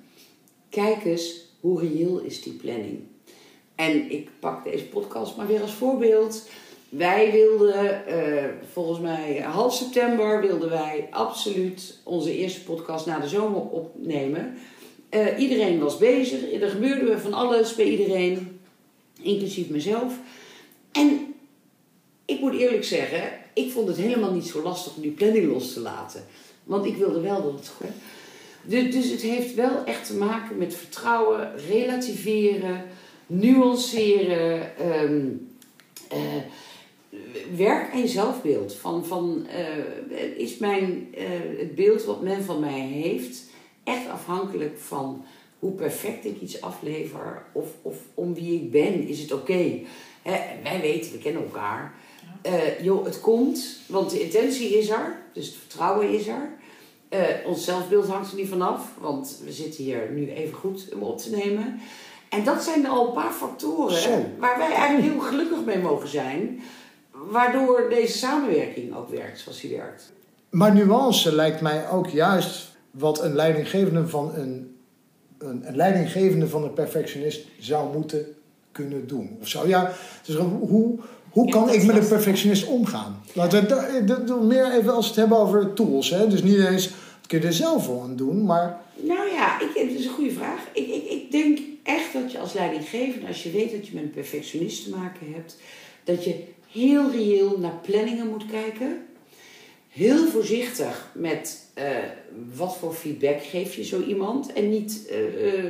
Kijk 0.69 1.05
eens, 1.05 1.45
hoe 1.59 1.79
reëel 1.79 2.19
is 2.19 2.41
die 2.41 2.53
planning? 2.53 2.99
En 3.75 4.11
ik 4.11 4.29
pak 4.39 4.63
deze 4.63 4.85
podcast 4.85 5.35
maar 5.35 5.47
weer 5.47 5.61
als 5.61 5.73
voorbeeld. 5.73 6.49
Wij 6.89 7.31
wilden, 7.31 8.07
eh, 8.07 8.49
volgens 8.71 8.99
mij 8.99 9.39
half 9.39 9.73
september, 9.73 10.41
wilden 10.41 10.69
wij 10.69 11.07
absoluut 11.11 11.99
onze 12.03 12.37
eerste 12.37 12.63
podcast 12.63 13.05
na 13.05 13.19
de 13.19 13.27
zomer 13.27 13.61
opnemen. 13.61 14.57
Eh, 15.09 15.39
iedereen 15.39 15.79
was 15.79 15.97
bezig, 15.97 16.61
er 16.61 16.69
gebeurde 16.69 17.19
van 17.19 17.33
alles 17.33 17.75
bij 17.75 17.85
iedereen, 17.85 18.59
inclusief 19.21 19.69
mezelf. 19.69 20.13
En 20.91 21.32
ik 22.25 22.39
moet 22.39 22.53
eerlijk 22.53 22.83
zeggen, 22.83 23.31
ik 23.53 23.71
vond 23.71 23.87
het 23.87 23.97
helemaal 23.97 24.33
niet 24.33 24.47
zo 24.47 24.61
lastig 24.61 24.95
om 24.95 25.01
die 25.01 25.11
planning 25.11 25.51
los 25.51 25.73
te 25.73 25.79
laten. 25.79 26.23
Want 26.63 26.85
ik 26.85 26.95
wilde 26.95 27.19
wel 27.19 27.43
dat 27.43 27.53
het 27.53 27.67
goed 27.67 27.89
dus, 28.65 29.09
het 29.09 29.21
heeft 29.21 29.53
wel 29.55 29.83
echt 29.85 30.07
te 30.07 30.15
maken 30.15 30.57
met 30.57 30.75
vertrouwen, 30.75 31.51
relativeren, 31.67 32.85
nuanceren, 33.27 34.77
ehm, 34.77 35.27
eh, 36.09 36.19
werk 37.55 37.95
je 37.95 38.07
zelfbeeld. 38.07 38.73
Van, 38.73 39.05
van, 39.05 39.47
eh, 39.47 40.37
is 40.37 40.57
mijn, 40.57 41.07
eh, 41.13 41.25
het 41.57 41.75
beeld 41.75 42.03
wat 42.03 42.21
men 42.21 42.43
van 42.43 42.59
mij 42.59 42.79
heeft 42.79 43.43
echt 43.83 44.09
afhankelijk 44.09 44.79
van 44.79 45.25
hoe 45.59 45.71
perfect 45.71 46.25
ik 46.25 46.41
iets 46.41 46.61
aflever 46.61 47.45
of, 47.51 47.67
of 47.81 47.97
om 48.13 48.33
wie 48.33 48.61
ik 48.61 48.71
ben? 48.71 49.07
Is 49.07 49.19
het 49.19 49.31
oké? 49.31 49.79
Wij 50.63 50.79
weten, 50.81 51.11
we 51.11 51.17
kennen 51.17 51.43
elkaar. 51.43 51.93
Eh, 52.43 52.83
joh, 52.83 53.05
het 53.05 53.21
komt, 53.21 53.79
want 53.87 54.09
de 54.09 54.23
intentie 54.23 54.77
is 54.77 54.89
er, 54.89 55.21
dus 55.33 55.45
het 55.45 55.55
vertrouwen 55.55 56.09
is 56.09 56.27
er. 56.27 56.49
Eh, 57.09 57.19
ons 57.45 57.65
zelfbeeld 57.65 58.07
hangt 58.07 58.31
er 58.31 58.37
niet 58.37 58.49
vanaf, 58.49 58.87
want 58.99 59.41
we 59.45 59.51
zitten 59.51 59.83
hier 59.83 60.11
nu 60.11 60.31
even 60.31 60.53
goed 60.53 60.89
om 60.93 61.03
op 61.03 61.17
te 61.17 61.29
nemen. 61.29 61.79
En 62.29 62.43
dat 62.43 62.63
zijn 62.63 62.87
al 62.87 63.07
een 63.07 63.13
paar 63.13 63.31
factoren 63.31 63.97
Zo. 63.97 64.25
waar 64.39 64.57
wij 64.57 64.71
eigenlijk 64.71 65.13
heel 65.13 65.21
gelukkig 65.21 65.65
mee 65.65 65.77
mogen 65.79 66.07
zijn. 66.07 66.61
Waardoor 67.11 67.89
deze 67.89 68.17
samenwerking 68.17 68.95
ook 68.95 69.09
werkt 69.09 69.39
zoals 69.39 69.61
die 69.61 69.77
werkt. 69.77 70.11
Maar 70.49 70.73
nuance 70.73 71.35
lijkt 71.35 71.61
mij 71.61 71.89
ook 71.89 72.07
juist 72.07 72.75
wat 72.91 73.21
een 73.23 73.35
leidinggevende 73.35 74.07
van 74.07 74.35
een, 74.35 74.77
een, 75.37 75.67
een 75.67 75.75
leidinggevende 75.75 76.47
van 76.47 76.63
een 76.63 76.73
perfectionist 76.73 77.47
zou 77.59 77.93
moeten 77.93 78.35
kunnen 78.71 79.07
doen. 79.07 79.37
Of 79.41 79.47
zo. 79.47 79.67
Ja, 79.67 79.93
dus 80.25 80.35
hoe, 80.35 80.99
hoe 81.33 81.49
kan 81.49 81.65
dat 81.65 81.75
ik 81.75 81.83
met 81.83 81.95
een 81.95 82.07
perfectionist 82.07 82.67
omgaan? 82.67 83.23
Laten 83.33 83.67
we 83.67 84.43
meer 84.43 84.71
even 84.71 84.93
als 84.93 85.05
we 85.05 85.11
het 85.11 85.19
hebben 85.19 85.37
over 85.37 85.73
tools. 85.73 86.09
Hè? 86.09 86.27
Dus 86.27 86.43
niet 86.43 86.65
eens, 86.67 86.87
dat 86.87 87.27
kun 87.27 87.39
je 87.39 87.47
er 87.47 87.53
zelf 87.53 87.87
wel 87.87 88.01
aan 88.01 88.15
doen, 88.15 88.45
maar 88.45 88.81
Nou 88.95 89.29
ja, 89.29 89.61
ik, 89.61 89.69
het 89.73 89.99
is 89.99 90.05
een 90.05 90.11
goede 90.11 90.31
vraag. 90.31 90.59
Ik, 90.73 90.87
ik, 90.87 91.09
ik 91.09 91.31
denk 91.31 91.59
echt 91.83 92.13
dat 92.13 92.31
je 92.31 92.39
als 92.39 92.53
leidinggevende, 92.53 93.27
als 93.27 93.43
je 93.43 93.51
weet 93.51 93.71
dat 93.71 93.87
je 93.87 93.93
met 93.93 94.03
een 94.03 94.11
perfectionist 94.11 94.83
te 94.83 94.89
maken 94.89 95.33
hebt, 95.33 95.57
dat 96.03 96.23
je 96.23 96.43
heel 96.71 97.11
reëel 97.11 97.57
naar 97.59 97.79
planningen 97.81 98.27
moet 98.27 98.45
kijken. 98.45 99.05
Heel 99.89 100.27
voorzichtig 100.27 101.11
met 101.13 101.71
eh, 101.73 101.85
wat 102.55 102.77
voor 102.77 102.93
feedback 102.93 103.43
geef 103.43 103.75
je 103.75 103.83
zo 103.83 104.01
iemand. 104.01 104.53
En 104.53 104.69
niet 104.69 105.07
eh, 105.09 105.47
eh, 105.47 105.63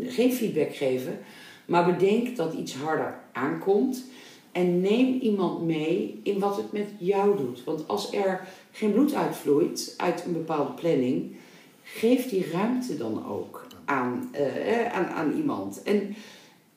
geen 0.00 0.32
feedback 0.32 0.76
geven, 0.76 1.18
maar 1.64 1.96
bedenk 1.96 2.36
dat 2.36 2.54
iets 2.54 2.74
harder 2.74 3.18
aankomt. 3.32 4.04
En 4.52 4.80
neem 4.80 5.18
iemand 5.20 5.62
mee 5.62 6.20
in 6.22 6.38
wat 6.38 6.56
het 6.56 6.72
met 6.72 6.88
jou 6.98 7.36
doet. 7.36 7.64
Want 7.64 7.88
als 7.88 8.12
er 8.12 8.48
geen 8.72 8.92
bloed 8.92 9.14
uitvloeit 9.14 9.94
uit 9.96 10.24
een 10.24 10.32
bepaalde 10.32 10.72
planning, 10.72 11.36
geef 11.82 12.28
die 12.28 12.50
ruimte 12.52 12.96
dan 12.96 13.26
ook 13.26 13.66
aan, 13.84 14.28
eh, 14.32 14.84
eh, 14.86 14.92
aan, 14.92 15.06
aan 15.06 15.36
iemand. 15.36 15.82
En 15.82 16.14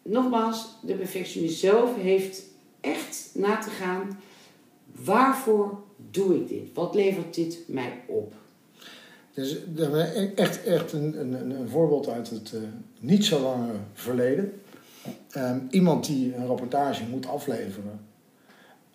nogmaals, 0.02 0.68
de 0.82 0.94
perfectionist 0.94 1.60
zelf 1.60 1.96
heeft 1.96 2.44
echt 2.82 3.30
na 3.34 3.58
te 3.58 3.70
gaan: 3.70 4.20
waarvoor 5.04 5.80
doe 6.12 6.36
ik 6.36 6.48
dit? 6.48 6.74
Wat 6.74 6.96
levert 6.96 7.36
dit 7.36 7.60
mij 7.68 8.02
op? 8.06 8.34
Dus 9.34 9.58
echt, 10.36 10.64
echt 10.64 10.94
een, 10.94 11.20
een, 11.20 11.52
een 11.60 11.70
voorbeeld 11.70 12.08
uit 12.10 12.30
het 12.30 12.54
eh, 12.54 12.60
niet 13.00 13.26
zo 13.26 13.40
lange 13.40 13.72
verleden. 13.94 14.54
Ehm, 15.32 15.60
iemand 15.70 16.06
die 16.06 16.36
een 16.36 16.46
rapportage 16.46 17.04
moet 17.10 17.28
afleveren, 17.28 18.00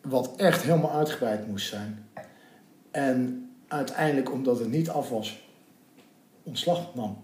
wat 0.03 0.37
echt 0.37 0.63
helemaal 0.63 0.93
uitgebreid 0.93 1.47
moest 1.47 1.69
zijn. 1.69 2.09
En 2.91 3.51
uiteindelijk, 3.69 4.33
omdat 4.33 4.59
het 4.59 4.71
niet 4.71 4.91
af 4.91 5.09
was, 5.11 5.43
ontslag 6.43 6.95
nam. 6.95 7.19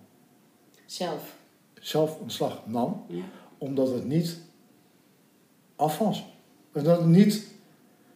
Zelf. 0.86 1.34
Zelf 1.80 2.18
ontslag 2.20 2.62
nam, 2.66 3.04
Ja. 3.08 3.22
omdat 3.58 3.88
het 3.88 4.04
niet 4.06 4.38
af 5.76 5.98
was. 5.98 6.24
Dat 6.72 6.86
het 6.98 7.06
niet. 7.06 7.46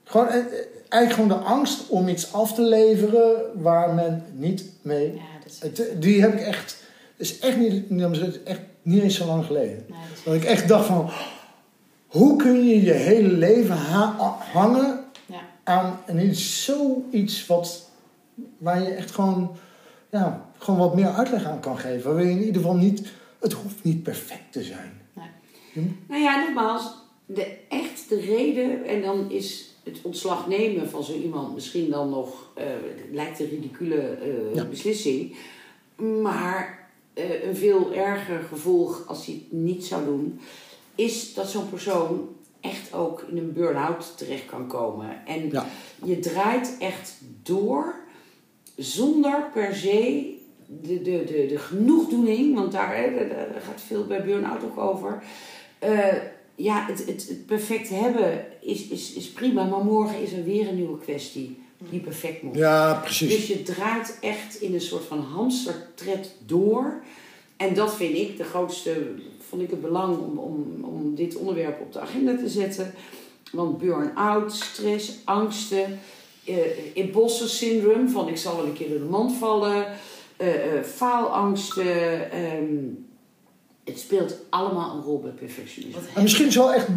Gewoon, 0.04 0.28
eh, 0.28 0.38
eh, 0.38 0.44
eigenlijk 0.88 1.12
gewoon 1.12 1.28
de 1.28 1.46
angst 1.48 1.88
om 1.88 2.08
iets 2.08 2.32
af 2.32 2.54
te 2.54 2.62
leveren 2.62 3.62
waar 3.62 3.94
men 3.94 4.24
niet 4.34 4.72
mee 4.82 5.14
Ja, 5.14 5.20
is... 5.46 5.60
het, 5.60 6.02
die 6.02 6.20
heb 6.20 6.32
ik 6.32 6.40
echt. 6.40 6.86
Het 7.18 7.26
is 7.26 7.38
echt 7.38 7.56
niet, 7.56 7.90
is 8.12 8.42
echt 8.42 8.60
niet 8.82 9.02
eens 9.02 9.16
zo 9.16 9.26
lang 9.26 9.44
geleden. 9.44 9.84
Nee, 9.88 9.98
dat 10.24 10.34
ik 10.34 10.44
echt 10.44 10.68
dacht 10.68 10.86
van. 10.86 11.10
Hoe 12.06 12.36
kun 12.36 12.64
je 12.68 12.82
je 12.82 12.92
hele 12.92 13.28
leven 13.32 13.76
ha- 13.76 14.38
hangen 14.52 15.04
Ja. 15.26 15.40
aan 15.64 15.98
en 16.06 16.26
iets, 16.28 16.64
zoiets 16.64 17.46
wat, 17.46 17.90
waar 18.58 18.82
je 18.82 18.88
echt 18.88 19.10
gewoon, 19.10 19.56
ja, 20.10 20.46
gewoon 20.58 20.80
wat 20.80 20.94
meer 20.94 21.08
uitleg 21.08 21.44
aan 21.44 21.60
kan 21.60 21.78
geven. 21.78 22.14
Waar 22.14 22.24
je 22.24 22.30
in 22.30 22.38
ieder 22.44 22.62
geval 22.62 22.76
niet, 22.76 23.12
het 23.40 23.52
hoeft 23.52 23.84
niet 23.84 24.02
perfect 24.02 24.52
te 24.52 24.62
zijn. 24.62 24.92
Nou 26.06 26.22
ja, 26.22 26.44
nogmaals, 26.44 26.94
de, 27.26 27.56
echt 27.68 28.08
de 28.08 28.20
reden, 28.20 28.84
en 28.84 29.02
dan 29.02 29.30
is 29.30 29.74
het 29.84 29.98
ontslag 30.02 30.48
nemen 30.48 30.90
van 30.90 31.04
zo 31.04 31.12
iemand 31.12 31.54
misschien 31.54 31.90
dan 31.90 32.08
nog, 32.10 32.50
eh, 32.54 32.64
lijkt 33.12 33.40
een 33.40 33.48
ridicule 33.48 34.00
eh, 34.00 34.54
Ja. 34.54 34.64
beslissing, 34.64 35.36
maar 36.22 36.77
eh, 37.18 37.48
een 37.48 37.56
veel 37.56 37.92
erger 37.94 38.40
gevolg 38.48 39.04
als 39.06 39.26
hij 39.26 39.34
het 39.34 39.52
niet 39.60 39.84
zou 39.84 40.04
doen, 40.04 40.40
is 40.94 41.34
dat 41.34 41.50
zo'n 41.50 41.68
persoon 41.70 42.28
echt 42.60 42.94
ook 42.94 43.24
in 43.30 43.36
een 43.36 43.52
burn-out 43.52 44.16
terecht 44.16 44.46
kan 44.46 44.66
komen. 44.66 45.26
En 45.26 45.48
Ja. 45.50 45.66
je 46.04 46.18
draait 46.18 46.76
echt 46.78 47.14
door 47.42 47.94
zonder 48.76 49.50
per 49.52 49.74
se 49.74 50.34
de, 50.66 51.02
de, 51.02 51.24
de, 51.24 51.46
de 51.48 51.58
genoegdoening, 51.58 52.54
want 52.54 52.72
daar, 52.72 52.96
hè, 52.96 53.14
daar- 53.14 53.28
daar 53.52 53.62
gaat 53.66 53.80
veel 53.86 54.06
bij 54.06 54.24
burn-out 54.24 54.64
ook 54.64 54.78
over. 54.78 55.22
Eh, 55.78 56.14
ja, 56.54 56.84
het, 56.86 56.98
het, 57.06 57.28
het 57.28 57.46
perfect 57.46 57.88
hebben 57.88 58.44
is, 58.60 58.88
is, 58.88 59.12
is 59.12 59.30
prima, 59.30 59.64
maar 59.64 59.84
morgen 59.84 60.20
is 60.22 60.32
er 60.32 60.44
weer 60.44 60.68
een 60.68 60.74
nieuwe 60.76 60.98
kwestie 60.98 61.58
die 61.78 62.00
perfect 62.00 62.42
moet. 62.42 62.56
Ja, 62.56 62.94
precies. 62.94 63.36
Dus 63.36 63.46
je 63.46 63.62
draait 63.62 64.18
echt 64.20 64.60
in 64.60 64.74
een 64.74 64.80
soort 64.80 65.04
van 65.04 65.18
hamstertred 65.20 66.34
door. 66.46 67.02
En 67.56 67.74
dat 67.74 67.94
vind 67.96 68.16
ik 68.16 68.36
de 68.36 68.44
grootste, 68.44 69.14
vond 69.48 69.62
ik 69.62 69.70
het 69.70 69.80
belang 69.80 70.18
om, 70.18 70.38
om, 70.38 70.84
om 70.84 71.14
dit 71.14 71.36
onderwerp 71.36 71.80
op 71.80 71.92
de 71.92 72.00
agenda 72.00 72.36
te 72.36 72.48
zetten. 72.48 72.94
Want 73.52 73.78
burn-out, 73.78 74.52
stress, 74.52 75.12
angsten, 75.24 75.98
eh 76.44 76.56
imposter 76.94 77.48
syndroom, 77.48 78.08
van 78.08 78.28
ik 78.28 78.36
zal 78.36 78.56
wel 78.56 78.64
een 78.64 78.72
keer 78.72 78.88
door 78.88 78.98
de 78.98 79.04
mand 79.04 79.36
vallen, 79.36 79.86
eh, 80.36 80.76
eh, 80.76 80.84
faalangsten. 80.84 82.30
ehm, 82.30 82.84
het 83.84 83.98
speelt 83.98 84.36
allemaal 84.50 84.96
een 84.96 85.02
rol 85.02 85.20
bij 85.20 85.30
perfectionisme. 85.30 86.00
En 86.14 86.22
misschien 86.22 86.46
is 86.46 86.56
wel 86.56 86.72
echt 86.74 86.88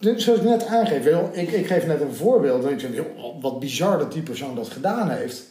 zoals 0.00 0.38
ik 0.38 0.42
net 0.42 0.66
aangeef, 0.66 1.06
ik, 1.32 1.50
ik 1.50 1.66
geef 1.66 1.86
net 1.86 2.00
een 2.00 2.14
voorbeeld. 2.14 2.64
En 2.64 2.72
ik 2.72 2.80
zeg, 2.80 2.94
joh, 2.94 3.42
wat 3.42 3.60
bizar 3.60 3.98
dat 3.98 4.12
die 4.12 4.22
persoon 4.22 4.54
dat 4.54 4.68
gedaan 4.68 5.10
heeft. 5.10 5.42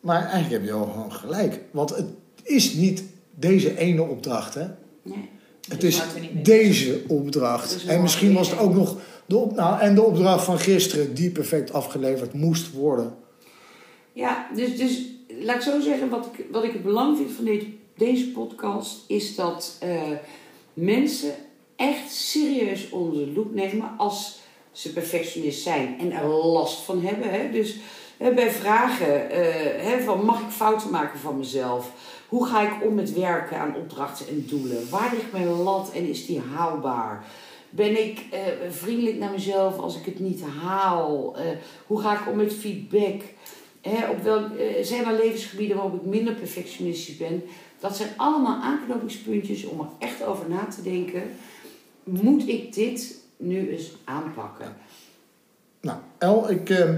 Maar 0.00 0.20
eigenlijk 0.20 0.50
heb 0.50 0.64
je 0.64 0.78
wel 0.78 0.86
gewoon 0.86 1.12
gelijk. 1.12 1.60
Want 1.70 1.96
het 1.96 2.06
is 2.42 2.72
niet 2.72 3.04
deze 3.34 3.78
ene 3.78 4.02
opdracht, 4.02 4.54
hè. 4.54 4.66
Nee. 5.02 5.28
Het 5.68 5.82
is 5.82 6.02
deze 6.32 7.00
opdracht. 7.08 7.86
En 7.86 8.02
misschien 8.02 8.32
was 8.32 8.50
het 8.50 8.58
ook 8.58 8.74
nog 8.74 8.96
de, 9.26 9.36
op, 9.36 9.54
nou, 9.54 9.80
en 9.80 9.94
de 9.94 10.02
opdracht 10.02 10.44
van 10.44 10.58
gisteren 10.58 11.14
die 11.14 11.30
perfect 11.30 11.72
afgeleverd 11.72 12.32
moest 12.32 12.72
worden. 12.72 13.14
Ja, 14.12 14.48
dus, 14.54 14.76
dus 14.76 15.02
laat 15.40 15.56
ik 15.56 15.62
zo 15.62 15.80
zeggen, 15.80 16.08
wat 16.08 16.28
ik, 16.32 16.44
wat 16.50 16.64
ik 16.64 16.72
het 16.72 16.82
belang 16.82 17.16
vind 17.16 17.30
van 17.32 17.44
dit, 17.44 17.64
deze 17.96 18.30
podcast, 18.30 19.04
is 19.06 19.34
dat 19.34 19.76
eh, 19.80 20.02
mensen 20.72 21.30
echt 21.76 22.12
serieus 22.12 22.90
onder 22.90 23.24
de 23.24 23.32
loep 23.32 23.54
nemen 23.54 23.90
als 23.96 24.38
ze 24.76 24.92
perfectionist 24.92 25.62
zijn 25.62 25.98
en 25.98 26.12
er 26.12 26.26
last 26.26 26.80
van 26.80 27.02
hebben. 27.02 27.30
Hè? 27.30 27.50
Dus 27.50 27.76
hè, 28.16 28.34
bij 28.34 28.50
vragen 28.50 29.30
eh, 29.30 29.84
hè, 29.84 30.02
van 30.02 30.24
mag 30.24 30.40
ik 30.40 30.50
fouten 30.50 30.90
maken 30.90 31.18
van 31.18 31.38
mezelf? 31.38 31.92
Hoe 32.28 32.46
ga 32.46 32.60
ik 32.60 32.84
om 32.84 32.94
met 32.94 33.12
werken 33.12 33.58
aan 33.58 33.76
opdrachten 33.76 34.28
en 34.28 34.46
doelen? 34.48 34.90
Waar 34.90 35.12
ligt 35.14 35.32
mijn 35.32 35.48
lat 35.48 35.92
en 35.92 36.08
is 36.08 36.26
die 36.26 36.42
haalbaar? 36.54 37.24
Ben 37.70 38.04
ik 38.04 38.24
eh, 38.30 38.40
vriendelijk 38.70 39.16
naar 39.16 39.30
mezelf 39.30 39.78
als 39.78 39.96
ik 39.96 40.04
het 40.04 40.18
niet 40.18 40.42
haal? 40.62 41.36
Eh, 41.36 41.44
hoe 41.86 42.00
ga 42.00 42.12
ik 42.12 42.28
om 42.28 42.36
met 42.36 42.54
feedback? 42.54 43.22
Op 44.10 44.22
welk, 44.22 44.46
zijn 44.82 45.04
er 45.04 45.16
levensgebieden 45.16 45.76
waarop 45.76 45.94
ik 45.94 46.06
minder 46.06 46.34
perfectionistisch 46.34 47.16
ben? 47.16 47.44
Dat 47.80 47.96
zijn 47.96 48.08
allemaal 48.16 48.62
aanknopingspuntjes 48.62 49.64
om 49.64 49.80
er 49.80 49.86
echt 49.98 50.24
over 50.24 50.48
na 50.48 50.64
te 50.64 50.82
denken. 50.82 51.22
Moet 52.06 52.48
ik 52.48 52.74
dit 52.74 53.14
nu 53.36 53.70
eens 53.70 53.92
aanpakken? 54.04 54.66
Nou, 55.80 55.98
El, 56.18 56.50
ik. 56.50 56.70
eh, 56.70 56.88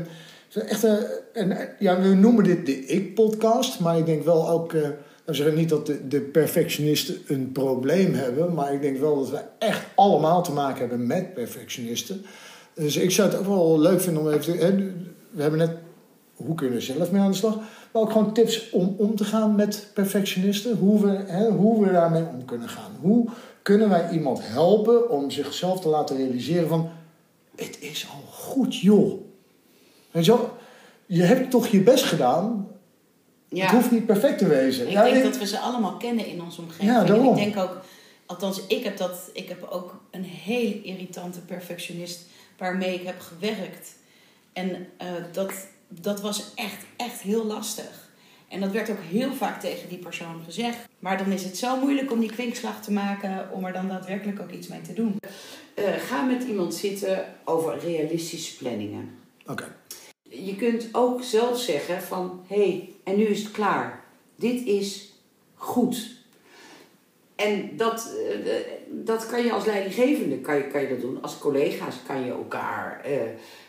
echt, 0.71 0.85
eh, 0.85 1.61
ja, 1.79 2.01
we 2.01 2.09
noemen 2.15 2.45
dit 2.45 2.67
de 2.67 2.85
ik-podcast, 2.87 3.81
maar 3.81 3.99
ik 3.99 4.07
denk 4.07 4.25
wel 4.25 4.49
ook. 4.51 4.73
we 4.73 5.35
zeggen 5.35 5.55
niet 5.57 5.69
dat 5.69 5.87
de, 5.87 6.09
de 6.09 6.21
perfectionisten 6.21 7.17
een 7.27 7.53
probleem 7.53 8.15
hebben, 8.15 8.55
maar 8.55 8.73
ik 8.73 8.83
denk 8.83 8.99
wel 8.99 9.17
dat 9.19 9.31
we 9.31 9.41
echt 9.59 9.87
allemaal 9.95 10.43
te 10.43 10.53
maken 10.53 10.79
hebben 10.79 11.07
met 11.07 11.35
perfectionisten. 11.35 12.25
Dus 12.75 12.97
ik 12.97 13.11
zou 13.11 13.29
het 13.31 13.39
ook 13.39 13.47
wel 13.47 13.81
leuk 13.81 14.01
vinden 14.01 14.23
om 14.23 14.31
even. 14.31 14.59
hè, 14.59 14.75
we 15.31 15.43
hebben 15.43 15.59
net. 15.59 15.71
Hoe 16.35 16.55
kunnen 16.55 16.83
zelf 16.83 17.11
mee 17.11 17.21
aan 17.21 17.31
de 17.31 17.37
slag? 17.37 17.57
Maar 17.93 18.03
ook 18.03 18.13
gewoon 18.13 18.33
tips 18.35 18.71
om 18.71 18.95
om 18.99 19.17
te 19.17 19.25
gaan 19.25 19.55
met 19.55 19.91
perfectionisten. 19.95 20.77
Hoe 20.77 21.01
we, 21.01 21.09
hè, 21.27 21.51
hoe 21.51 21.85
we 21.87 21.93
daarmee 21.93 22.23
om 22.23 22.45
kunnen 22.45 22.69
gaan. 22.69 22.91
Hoe 23.01 23.29
kunnen 23.69 23.89
wij 23.89 24.11
iemand 24.11 24.41
helpen 24.43 25.11
om 25.11 25.31
zichzelf 25.31 25.81
te 25.81 25.89
laten 25.89 26.17
realiseren 26.17 26.69
van... 26.69 26.91
Het 27.57 27.81
is 27.81 28.07
al 28.13 28.23
goed, 28.33 28.77
joh. 28.77 29.21
Weet 30.11 30.25
je 30.25 30.31
wel? 30.31 30.57
Je 31.07 31.23
hebt 31.23 31.51
toch 31.51 31.67
je 31.67 31.81
best 31.81 32.05
gedaan. 32.05 32.69
Het 33.49 33.71
hoeft 33.71 33.91
niet 33.91 34.07
perfect 34.07 34.39
te 34.39 34.47
wezen. 34.47 34.87
Ik 34.87 34.93
Ja, 34.93 35.05
denk 35.05 35.17
ik- 35.17 35.23
dat 35.23 35.39
we 35.39 35.47
ze 35.47 35.59
allemaal 35.59 35.97
kennen 35.97 36.27
in 36.27 36.43
onze 36.43 36.61
omgeving. 36.61 36.91
Ja, 36.91 37.01
en 37.01 37.07
daarom. 37.07 37.37
ik 37.39 37.45
denk 37.45 37.57
ook, 37.57 37.81
althans, 38.27 38.67
ik 38.67 38.85
heb, 38.85 38.97
dat, 38.97 39.31
ik 39.33 39.49
heb 39.49 39.67
ook 39.71 40.01
een 40.11 40.25
hele 40.25 40.83
irritante 40.83 41.41
perfectionist 41.41 42.21
waarmee 42.59 42.95
ik 42.95 43.07
heb 43.07 43.21
gewerkt. 43.21 43.95
En 44.53 44.87
eh, 44.97 45.07
dat, 45.33 45.53
dat 45.89 46.21
was 46.21 46.45
echt, 46.55 46.85
echt 46.97 47.21
heel 47.21 47.45
lastig. 47.45 48.08
En 48.49 48.61
dat 48.61 48.73
werd 48.73 48.91
ook 48.91 49.03
heel 49.11 49.33
vaak 49.33 49.61
tegen 49.61 49.89
die 49.89 49.99
persoon 49.99 50.43
gezegd. 50.45 50.79
Maar 50.99 51.19
dan 51.19 51.33
is 51.33 51.45
het 51.45 51.57
zo 51.57 51.81
moeilijk 51.81 52.13
om 52.13 52.21
die 52.21 52.33
kwinkslag 52.33 52.83
te 52.83 52.93
maken, 52.93 53.49
om 53.53 53.65
er 53.65 53.73
dan 53.73 53.89
daadwerkelijk 53.89 54.41
ook 54.41 54.51
iets 54.51 54.69
mee 54.69 54.81
te 54.81 54.93
doen. 54.93 55.21
Eh, 55.75 55.85
ga 56.09 56.23
met 56.23 56.43
iemand 56.43 56.75
zitten 56.75 57.35
over 57.45 57.79
realistische 57.79 58.57
planningen. 58.57 59.11
Oké. 59.47 59.77
Je 60.23 60.57
kunt 60.57 60.89
ook 60.93 61.23
zelf 61.23 61.61
zeggen 61.61 62.03
van, 62.03 62.45
hé, 62.47 62.57
hey, 62.57 62.93
en 63.05 63.17
nu 63.17 63.25
is 63.25 63.43
het 63.43 63.51
klaar. 63.51 64.05
Dit 64.37 64.67
is 64.67 65.13
goed. 65.55 66.17
En 67.37 67.77
dat, 67.77 68.11
eh, 68.29 68.55
dat 68.91 69.27
kan 69.27 69.45
je 69.45 69.53
als 69.53 69.65
leidinggevende 69.65 70.39
kan 70.39 70.57
je, 70.57 70.67
kan 70.67 70.81
je 70.83 70.89
dat 70.89 71.01
doen. 71.01 71.23
Als 71.23 71.39
collega's 71.39 71.95
kan 72.07 72.25
je 72.25 72.31
elkaar. 72.31 73.01
eh, 73.05 73.23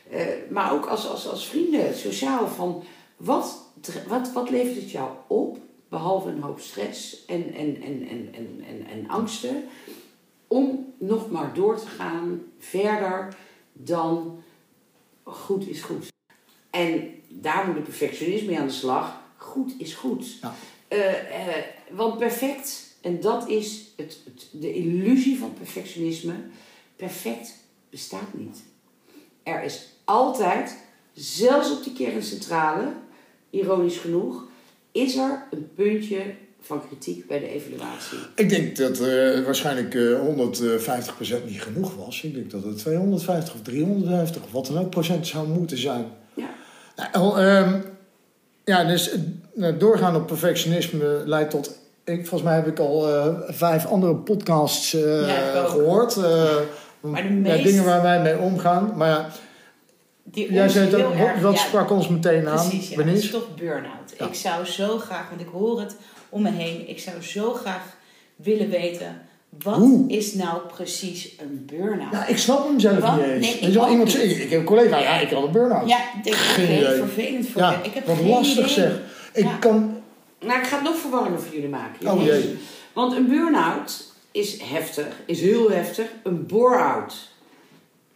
eh, 0.09 0.27
maar 0.49 0.73
ook 0.73 0.85
als, 0.85 1.07
als, 1.07 1.27
als 1.27 1.47
vrienden, 1.47 1.95
sociaal. 1.95 2.47
Van 2.47 2.83
wat, 3.19 3.71
wat, 4.07 4.31
wat 4.31 4.49
levert 4.49 4.75
het 4.75 4.91
jou 4.91 5.09
op? 5.27 5.57
Behalve 5.89 6.29
een 6.29 6.41
hoop 6.41 6.59
stress 6.59 7.25
en, 7.25 7.53
en, 7.53 7.81
en, 7.81 8.07
en, 8.07 8.33
en, 8.33 8.63
en, 8.67 8.85
en 8.87 9.07
angsten. 9.07 9.63
Om 10.47 10.93
nog 10.97 11.31
maar 11.31 11.53
door 11.53 11.79
te 11.79 11.87
gaan 11.87 12.41
verder 12.57 13.37
dan 13.73 14.43
goed 15.23 15.67
is 15.67 15.81
goed. 15.81 16.07
En 16.69 17.13
daar 17.27 17.65
moet 17.65 17.75
de 17.75 17.81
perfectionist 17.81 18.45
mee 18.45 18.59
aan 18.59 18.67
de 18.67 18.73
slag. 18.73 19.21
Goed 19.37 19.73
is 19.77 19.93
goed. 19.93 20.39
Ja. 20.41 20.55
Eh, 20.87 21.57
eh, 21.57 21.63
want 21.89 22.17
perfect, 22.17 22.95
en 23.01 23.21
dat 23.21 23.47
is 23.47 23.87
het, 23.95 24.17
het, 24.25 24.47
de 24.51 24.73
illusie 24.73 25.39
van 25.39 25.53
perfectionisme. 25.53 26.35
Perfect 26.95 27.55
bestaat 27.89 28.33
niet. 28.33 28.63
Er 29.43 29.63
is 29.63 29.87
altijd, 30.03 30.77
zelfs 31.13 31.71
op 31.71 31.83
die 31.83 31.93
kerncentrale, 31.93 32.93
ironisch 33.49 33.97
genoeg, 33.97 34.43
is 34.91 35.15
er 35.15 35.43
een 35.51 35.69
puntje 35.75 36.17
van 36.61 36.81
kritiek 36.87 37.27
bij 37.27 37.39
de 37.39 37.47
evaluatie. 37.49 38.17
Ik 38.35 38.49
denk 38.49 38.77
dat 38.77 38.99
eh, 38.99 39.45
waarschijnlijk 39.45 39.95
eh 39.95 41.39
150% 41.41 41.45
niet 41.45 41.61
genoeg 41.61 41.95
was. 41.95 42.21
Ik 42.23 42.33
denk 42.33 42.51
dat 42.51 42.63
het 42.63 42.77
250 42.77 43.53
of 43.53 43.61
350 43.61 44.43
of 44.43 44.51
wat 44.51 44.65
dan 44.65 44.77
ook 44.79 44.89
procent 44.89 45.27
zou 45.27 45.47
moeten 45.47 45.77
zijn. 45.77 46.05
Ja. 46.33 46.49
Nou, 46.95 47.09
El, 47.11 47.39
ehm, 47.39 47.79
ja, 48.65 48.83
dus 48.83 49.11
eh, 49.11 49.19
nou, 49.53 49.77
doorgaan 49.77 50.15
op 50.15 50.27
perfectionisme 50.27 51.23
leidt 51.25 51.49
tot. 51.51 51.77
Ik, 52.03 52.15
volgens 52.27 52.41
mij 52.43 52.55
heb 52.55 52.67
ik 52.67 52.79
al 52.79 53.07
vijf 53.47 53.85
andere 53.85 54.15
podcasts 54.15 54.93
eh, 54.93 55.27
Ja, 55.27 55.63
gehoord. 55.65 56.15
eh, 56.17 56.55
Maar 56.99 57.23
de 57.27 57.41
ja, 57.43 57.63
dingen 57.63 57.85
waar 57.85 58.01
wij 58.01 58.21
mee 58.21 58.37
omgaan. 58.37 58.93
Maar 58.95 59.09
ja, 59.09 59.29
Die 60.31 60.53
jij 60.53 60.69
zei 60.69 60.85
het 60.85 60.95
heel 60.95 61.05
ook, 61.05 61.13
erg- 61.13 61.41
dat 61.41 61.53
ja, 61.53 61.59
sprak 61.59 61.91
ons 61.91 62.07
meteen 62.07 62.47
aan. 62.47 62.67
Precies, 62.69 62.89
ja. 62.89 62.95
Bernice. 62.95 63.27
Stop 63.27 63.47
burn-out. 63.57 64.13
Ja. 64.17 64.25
Ik 64.25 64.33
zou 64.33 64.65
zo 64.65 64.97
graag, 64.97 65.29
want 65.29 65.41
ik 65.41 65.47
hoor 65.47 65.79
het 65.79 65.95
om 66.29 66.41
me 66.41 66.49
heen, 66.51 66.89
ik 66.89 66.99
zou 66.99 67.21
zo 67.21 67.53
graag 67.53 67.81
willen 68.35 68.69
weten, 68.69 69.21
wat 69.63 69.75
Hoe? 69.75 70.09
is 70.09 70.33
nou 70.33 70.59
precies 70.75 71.33
een 71.39 71.63
burn-out? 71.65 72.11
Ja, 72.11 72.27
ik 72.27 72.37
snap 72.37 72.67
hem 72.67 72.79
zelf 72.79 72.99
Wat? 72.99 73.15
niet 73.15 73.25
eens. 73.25 73.45
Nee, 73.45 73.69
ik 73.71 73.89
iemand 73.89 74.21
ik 74.23 74.49
heb 74.49 74.59
een 74.59 74.65
collega, 74.65 74.97
ja, 74.99 75.19
ik 75.19 75.29
had 75.29 75.43
een 75.43 75.51
burn-out. 75.51 75.89
Ja, 75.89 75.97
ik 76.17 76.23
denk, 76.23 76.35
oké, 76.51 76.61
idee. 76.63 76.83
vervelend 76.97 77.47
voor 77.49 77.61
Ja, 77.61 77.71
je. 77.71 77.77
Ik 77.89 77.93
heb 77.93 78.05
wat 78.05 78.15
geen 78.17 78.27
lastig 78.29 78.57
idee. 78.71 78.73
zeg. 78.73 78.99
Ik 79.33 79.43
Ja. 79.43 79.55
kan... 79.59 79.97
Nou, 80.39 80.59
ik 80.59 80.65
ga 80.67 80.75
het 80.75 80.83
nog 80.85 80.97
verwarrender 80.97 81.41
voor 81.41 81.53
jullie 81.53 81.69
maken. 81.69 82.11
Oh 82.11 82.23
jee. 82.23 82.57
Want 82.93 83.13
een 83.15 83.27
burn-out 83.27 84.03
is 84.31 84.61
heftig, 84.61 85.07
is 85.25 85.41
heel 85.41 85.71
heftig. 85.71 86.05
Een 86.23 86.45
bore-out 86.45 87.29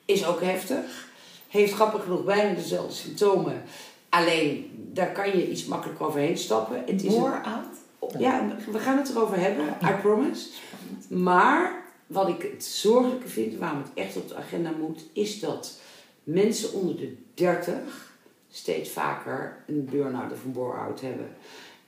is 0.06 0.26
ook 0.26 0.42
heftig. 0.42 0.80
Heeft 1.54 1.74
grappig 1.74 2.04
genoeg 2.04 2.24
bijna 2.24 2.54
dezelfde 2.56 2.94
symptomen. 2.94 3.62
Alleen, 4.10 4.72
daar 4.94 5.12
kan 5.12 5.30
je 5.38 5.50
iets 5.52 5.66
makkelijker 5.66 6.06
overheen 6.06 6.38
stappen. 6.38 6.84
Het 6.86 7.04
is 7.04 7.14
een- 7.14 7.22
ja, 8.20 8.56
we 8.72 8.80
gaan 8.80 8.98
het 8.98 9.10
erover 9.10 9.40
hebben, 9.40 9.66
I 9.84 9.92
promise. 10.02 10.48
Maar 11.10 11.82
wat 12.08 12.28
ik 12.28 12.42
het 12.54 12.64
zorgelijke 12.64 13.28
vind, 13.28 13.58
waarom 13.58 13.78
het 13.82 13.92
echt 13.94 14.16
op 14.18 14.28
de 14.28 14.36
agenda 14.36 14.72
moet, 14.80 15.06
is 15.14 15.40
dat 15.40 15.80
mensen 16.24 16.74
onder 16.74 16.98
de 16.98 17.16
30 17.34 18.14
steeds 18.52 18.90
vaker 18.90 19.64
een 19.68 19.86
burn-out 19.92 20.32
of 20.32 20.44
een 20.44 20.52
bore-out 20.52 21.02
hebben. 21.02 21.30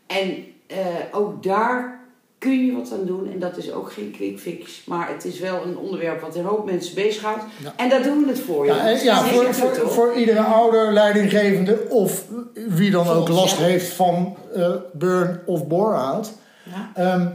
En 0.08 0.46
eh, 0.68 0.78
ook 1.12 1.44
daar 1.44 2.05
kun 2.46 2.66
je 2.66 2.76
wat 2.76 2.92
aan 2.92 3.06
doen. 3.06 3.32
En 3.32 3.40
dat 3.40 3.58
is 3.58 3.72
ook 3.72 3.92
geen 3.92 4.12
quick 4.12 4.40
fix. 4.40 4.82
Maar 4.86 5.10
het 5.10 5.26
is 5.26 5.40
wel 5.40 5.64
een 5.64 5.78
onderwerp 5.78 6.22
wat 6.22 6.36
een 6.36 6.44
hoop 6.46 6.66
mensen 6.66 6.96
bezighoudt. 6.96 7.44
Ja. 7.64 7.74
En 7.78 7.90
daar 7.90 8.04
doen 8.04 8.24
we 8.24 8.30
het 8.30 8.40
voor. 8.40 8.66
Ja, 8.66 8.88
ja 8.88 9.26
is 9.26 9.34
voor, 9.34 9.54
voor, 9.54 9.90
voor 9.90 10.14
iedere 10.16 10.40
ouder, 10.40 10.94
leidinggevende 10.94 11.86
of 11.90 12.26
wie 12.54 12.92
dan 12.92 13.08
ook 13.08 13.28
last 13.28 13.58
ja. 13.58 13.64
heeft 13.64 13.94
van 13.94 14.38
eh, 14.54 14.76
burn 14.94 15.42
of 15.46 15.68
bore-out. 15.68 16.32
Ja. 16.64 16.92
Ehm, 16.96 17.28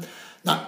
nou, 0.43 0.59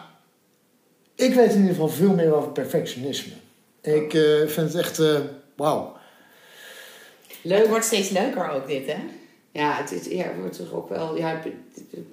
ik 1.14 1.34
weet 1.34 1.50
in 1.50 1.56
ieder 1.56 1.74
geval 1.74 1.88
veel 1.88 2.14
meer 2.14 2.34
over 2.34 2.50
perfectionisme. 2.50 3.32
Ik 3.80 4.14
eh, 4.14 4.22
vind 4.46 4.72
het 4.72 4.74
echt, 4.74 4.98
eh, 4.98 5.16
wauw. 5.56 5.96
Leuk. 7.42 7.58
Het 7.58 7.68
wordt 7.68 7.84
steeds 7.84 8.10
leuker 8.10 8.50
ook 8.50 8.66
dit, 8.66 8.86
hè? 8.86 8.98
Ja, 9.52 9.76
het, 9.76 9.92
is, 9.92 10.06
ja, 10.06 10.22
het 10.22 10.38
wordt 10.40 10.56
toch 10.56 10.72
ook 10.72 10.88
wel... 10.88 11.16
Ja, 11.16 11.28
het- 11.28 11.52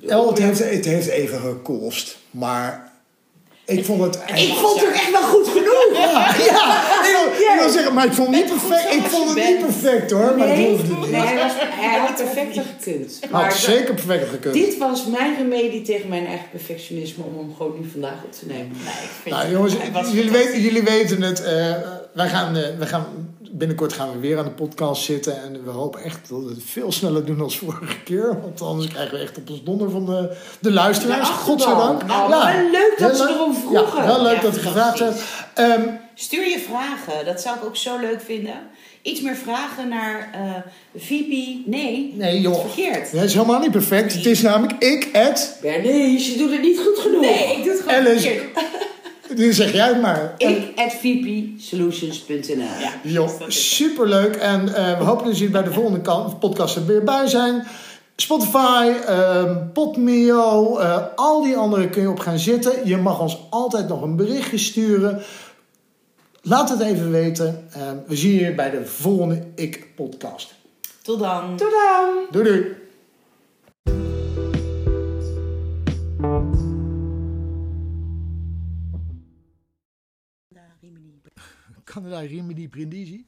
het 0.06 0.38
heeft, 0.38 0.60
het 0.60 0.86
heeft 0.86 1.08
even 1.08 1.40
gekost, 1.40 2.19
maar 2.32 2.92
ik 3.66 3.86
vond 3.86 4.02
het... 4.04 4.20
Ik 4.36 4.54
vond 4.54 4.80
het 4.82 4.92
echt 4.92 5.12
wel 5.12 5.22
goed 5.22 5.48
genoeg. 5.48 5.88
Ja, 5.94 6.36
ja, 6.52 6.82
ik 7.04 7.16
wil, 7.38 7.54
ik 7.54 7.60
wil 7.60 7.70
zeggen, 7.70 7.94
maar 7.94 8.06
ik 8.06 8.14
vond 8.14 8.28
het 8.28 8.36
niet 8.46 8.46
perfect. 8.60 8.94
Ik 8.94 9.02
vond 9.06 9.30
het 9.30 9.48
niet 9.50 9.60
perfect 9.60 10.12
hoor, 10.12 10.38
maar 10.38 10.48
het 10.48 10.58
Nee, 10.58 10.70
hoefde 10.70 10.94
niet. 10.96 11.12
nee 11.12 11.22
hij, 11.22 11.36
was, 11.36 11.52
hij 11.60 12.00
had 12.00 12.16
perfecter 12.16 12.64
gekund. 12.78 13.18
Had 13.22 13.30
Maar 13.32 13.52
zeker 13.52 13.94
perfect 13.94 14.30
gekund. 14.30 14.54
dit 14.54 14.78
was 14.78 15.06
mijn 15.06 15.36
remedie 15.38 15.82
tegen 15.82 16.10
mijn 16.10 16.26
eigen 16.26 16.50
perfectionisme 16.52 17.24
om 17.24 17.38
hem 17.38 17.54
gewoon 17.58 17.76
nu 17.82 17.90
vandaag 17.92 18.24
op 18.24 18.32
te 18.34 18.46
nemen. 18.46 18.68
Nee, 18.84 18.94
ik 19.04 19.10
vind 19.22 19.36
Nou 19.36 19.42
het- 19.48 19.54
jongens, 19.56 19.74
hij 19.78 20.12
jullie 20.12 20.32
weten, 20.32 20.62
jullie 20.62 20.84
weten 20.84 21.22
het. 21.22 21.44
eh, 21.44 21.72
wij 22.20 22.30
gaan, 22.30 22.54
wij 22.54 22.88
gaan, 22.88 23.06
binnenkort 23.52 23.94
gaan 23.94 24.12
we 24.12 24.20
weer 24.20 24.38
aan 24.38 24.44
de 24.44 24.52
podcast 24.52 25.04
zitten. 25.04 25.44
En 25.44 25.64
we 25.64 25.70
hopen 25.70 26.04
echt 26.04 26.30
dat 26.30 26.44
we 26.44 26.50
het 26.50 26.64
veel 26.66 26.92
sneller 26.92 27.26
doen 27.26 27.38
dan 27.38 27.52
vorige 27.52 28.00
keer. 28.04 28.42
Want 28.42 28.62
anders 28.62 28.88
krijgen 28.88 29.18
we 29.18 29.24
echt 29.24 29.38
op 29.38 29.50
ons 29.50 29.64
donder 29.64 29.90
van 29.90 30.06
de, 30.06 30.36
de 30.60 30.72
luisteraars. 30.72 31.30
Godzijdank. 31.30 32.06
Nou, 32.06 32.30
wel 32.30 32.72
leuk 32.72 32.96
dat 32.98 33.18
ze 33.18 33.30
erom 33.30 33.56
vroegen. 33.56 34.02
Ja, 34.02 34.08
wel 34.08 34.22
leuk 34.22 34.36
Ja, 34.36 34.42
dat 34.42 34.56
er 34.56 34.62
gevraagd 34.62 35.00
werd. 35.00 35.22
Ehm, 35.54 35.82
Stuur 36.16 36.48
je 36.50 36.60
vragen, 36.60 37.26
dat 37.26 37.42
zou 37.42 37.58
ik 37.58 37.64
ook 37.66 37.76
zo 37.76 38.00
leuk 38.00 38.22
vinden. 38.22 38.54
Iets 39.02 39.22
meer 39.22 39.36
vragen 39.36 39.88
naar 39.88 40.30
eh 40.34 41.02
VP. 41.02 41.30
Nee, 41.66 42.14
nee 42.16 42.42
joh, 42.42 42.60
verkeerd. 42.60 43.12
dat 43.12 43.24
is 43.24 43.34
helemaal 43.34 43.60
niet 43.60 43.72
perfect. 43.72 44.14
Het 44.14 44.26
is 44.26 44.42
namelijk 44.42 44.84
ik, 44.84 45.10
Ed. 45.12 45.58
Bernice, 45.62 46.32
je 46.32 46.38
doet 46.38 46.52
het 46.52 46.62
niet 46.62 46.80
goed 46.80 46.98
genoeg. 47.00 47.22
Nee, 47.22 47.56
ik 47.58 47.64
doe 47.64 47.72
het 47.74 47.82
gewoon 47.82 47.96
Alice. 47.96 48.20
verkeerd. 48.20 48.66
Nu 49.36 49.54
zeg 49.54 49.74
jij 49.74 49.88
het 49.88 50.02
maar. 50.02 50.34
Ik 50.38 50.72
at 50.76 50.94
vpsolutions.nl. 50.94 52.56
Ja, 52.56 52.92
Joh, 53.04 53.30
superleuk. 53.48 54.36
En 54.36 54.76
eh, 54.76 54.98
we 54.98 55.04
hopen 55.04 55.26
dat 55.26 55.38
jullie 55.38 55.54
bij 55.54 55.64
de 55.64 55.72
volgende 55.74 56.36
podcast 56.40 56.76
er 56.76 56.86
weer 56.86 57.04
bij 57.04 57.28
zijn. 57.28 57.64
Spotify, 58.16 58.92
ehm 59.06 59.72
Podmeo, 59.74 60.78
eh, 60.78 61.04
al 61.16 61.42
die 61.44 61.58
andere 61.58 61.90
kun 61.90 62.02
je 62.02 62.10
op 62.10 62.20
gaan 62.20 62.40
zitten. 62.40 62.88
Je 62.88 62.98
mag 62.98 63.20
ons 63.20 63.38
altijd 63.50 63.88
nog 63.88 64.02
een 64.02 64.16
berichtje 64.16 64.58
sturen. 64.58 65.22
Laat 66.42 66.70
het 66.70 66.80
even 66.80 67.12
weten. 67.12 67.68
Ehm, 67.74 67.96
we 68.08 68.16
zien 68.16 68.40
je 68.40 68.56
bij 68.56 68.70
de 68.70 68.86
volgende 68.86 69.44
Ik-podcast. 69.56 70.54
Tot 71.02 71.20
dan. 71.20 71.56
Tot 71.58 71.72
dan. 71.72 72.08
Doei 72.32 72.44
doei. 72.44 72.76
Canada 81.90 82.20
Rimini 82.20 82.68
Brindisi? 82.68 83.26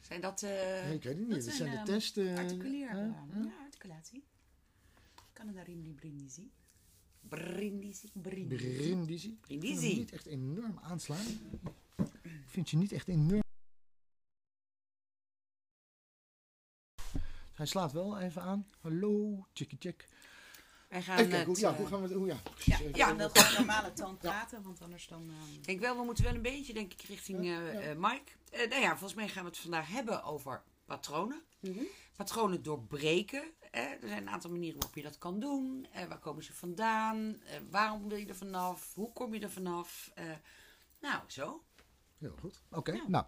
Zijn 0.00 0.20
dat... 0.20 0.42
eh 0.42 0.92
ik 0.92 1.02
weet 1.02 1.18
het 1.18 1.28
niet. 1.28 1.44
dat 1.44 1.54
zijn, 1.54 1.70
de 1.70 1.76
ehm, 1.76 1.84
testen. 1.84 2.36
eh, 2.36 2.50
eh. 2.50 2.80
Ja, 2.80 3.52
articulatie. 3.64 4.24
Canada 5.32 5.62
Rimini 5.62 5.92
Brindisi. 5.92 6.50
Brindisi. 7.20 8.10
Brindisi. 8.12 8.66
Brindisi. 8.78 9.28
Ik 9.28 9.58
Brindisi. 9.58 9.96
niet 9.98 10.12
echt 10.12 10.26
enorm 10.26 10.78
aanslaan. 10.82 11.26
Ik 12.22 12.46
vind 12.46 12.70
je 12.70 12.76
niet 12.76 12.92
echt 12.92 13.08
enorm. 13.08 13.42
Hij 17.54 17.66
slaat 17.66 17.92
wel 17.92 18.18
even 18.18 18.42
aan. 18.42 18.66
Hallo, 18.80 19.46
checkie 19.52 19.78
check. 19.80 20.08
Wij 20.94 21.02
gaan 21.02 21.18
Even 21.18 21.30
kijken, 21.30 21.48
het, 21.52 21.60
hoe, 21.60 21.66
ja, 21.68 21.72
eh, 21.72 21.76
hoe 21.78 21.86
gaan 21.86 22.00
we 22.00 22.06
het... 22.08 22.16
Hoe, 22.16 22.26
ja, 22.26 22.36
Ja, 22.64 22.78
ja, 22.92 23.12
dan 23.14 23.30
gewoon 23.30 23.52
normale 23.54 23.92
toon 23.92 24.16
praten, 24.16 24.62
want 24.62 24.80
anders 24.82 25.06
dan... 25.08 25.22
ehm, 25.30 25.54
Ik 25.54 25.64
denk 25.66 25.80
wel, 25.80 25.96
we 25.96 26.04
moeten 26.04 26.24
wel 26.24 26.34
een 26.34 26.42
beetje, 26.42 26.72
denk 26.74 26.92
ik, 26.92 27.02
richting 27.02 27.38
eh 27.38 27.44
Ja, 27.46 27.60
ja. 27.70 27.80
eh, 27.80 27.96
Mike. 27.96 28.32
Eh, 28.50 28.68
nou 28.68 28.80
ja, 28.82 28.88
volgens 28.90 29.14
mij 29.14 29.28
gaan 29.28 29.42
we 29.44 29.48
het 29.48 29.58
vandaag 29.58 29.88
hebben 29.88 30.22
over 30.22 30.62
patronen. 30.84 31.42
mhm. 31.60 31.82
Patronen 32.16 32.62
doorbreken. 32.62 33.42
Eh, 33.70 33.82
er 33.82 33.98
zijn 34.08 34.22
een 34.22 34.28
aantal 34.28 34.50
manieren 34.50 34.78
waarop 34.78 34.96
je 34.96 35.02
dat 35.02 35.18
kan 35.18 35.40
doen. 35.40 35.86
Eh, 35.92 36.04
waar 36.06 36.18
komen 36.18 36.44
ze 36.44 36.52
vandaan? 36.52 37.40
Eh, 37.44 37.60
waarom 37.70 38.08
wil 38.08 38.18
je 38.18 38.26
er 38.26 38.36
vanaf? 38.36 38.94
Hoe 38.94 39.12
kom 39.12 39.34
je 39.34 39.40
er 39.40 39.50
vanaf? 39.50 40.10
Eh, 40.14 40.24
nou, 41.00 41.22
zo. 41.26 41.64
Heel 42.18 42.36
goed. 42.40 42.62
Oké, 42.70 42.92
Ja. 42.92 43.04
nou. 43.08 43.24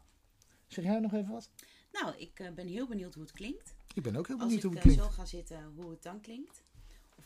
Zeg 0.66 0.84
jij 0.84 0.98
nog 0.98 1.12
even 1.12 1.32
wat? 1.32 1.50
Nou, 1.92 2.16
ik 2.16 2.38
eh, 2.40 2.50
ben 2.52 2.66
heel 2.66 2.86
benieuwd 2.86 3.14
hoe 3.14 3.22
het 3.22 3.32
klinkt. 3.32 3.74
Ik 3.94 4.02
ben 4.02 4.16
ook 4.16 4.26
heel 4.26 4.36
Als 4.38 4.44
benieuwd 4.44 4.64
ik 4.64 4.70
hoe 4.70 4.78
het 4.78 4.88
eh, 4.88 4.94
klinkt. 4.94 5.14
zo 5.14 5.20
ga 5.22 5.28
zitten, 5.28 5.72
hoe 5.76 5.90
het 5.90 6.02
dan 6.02 6.20
klinkt. 6.20 6.62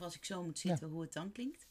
Of 0.00 0.06
als 0.06 0.16
ik 0.16 0.24
zo 0.24 0.42
moet 0.42 0.58
zitten, 0.58 0.88
hoe 0.88 1.00
het 1.00 1.12
dan 1.12 1.32
klinkt. 1.32 1.66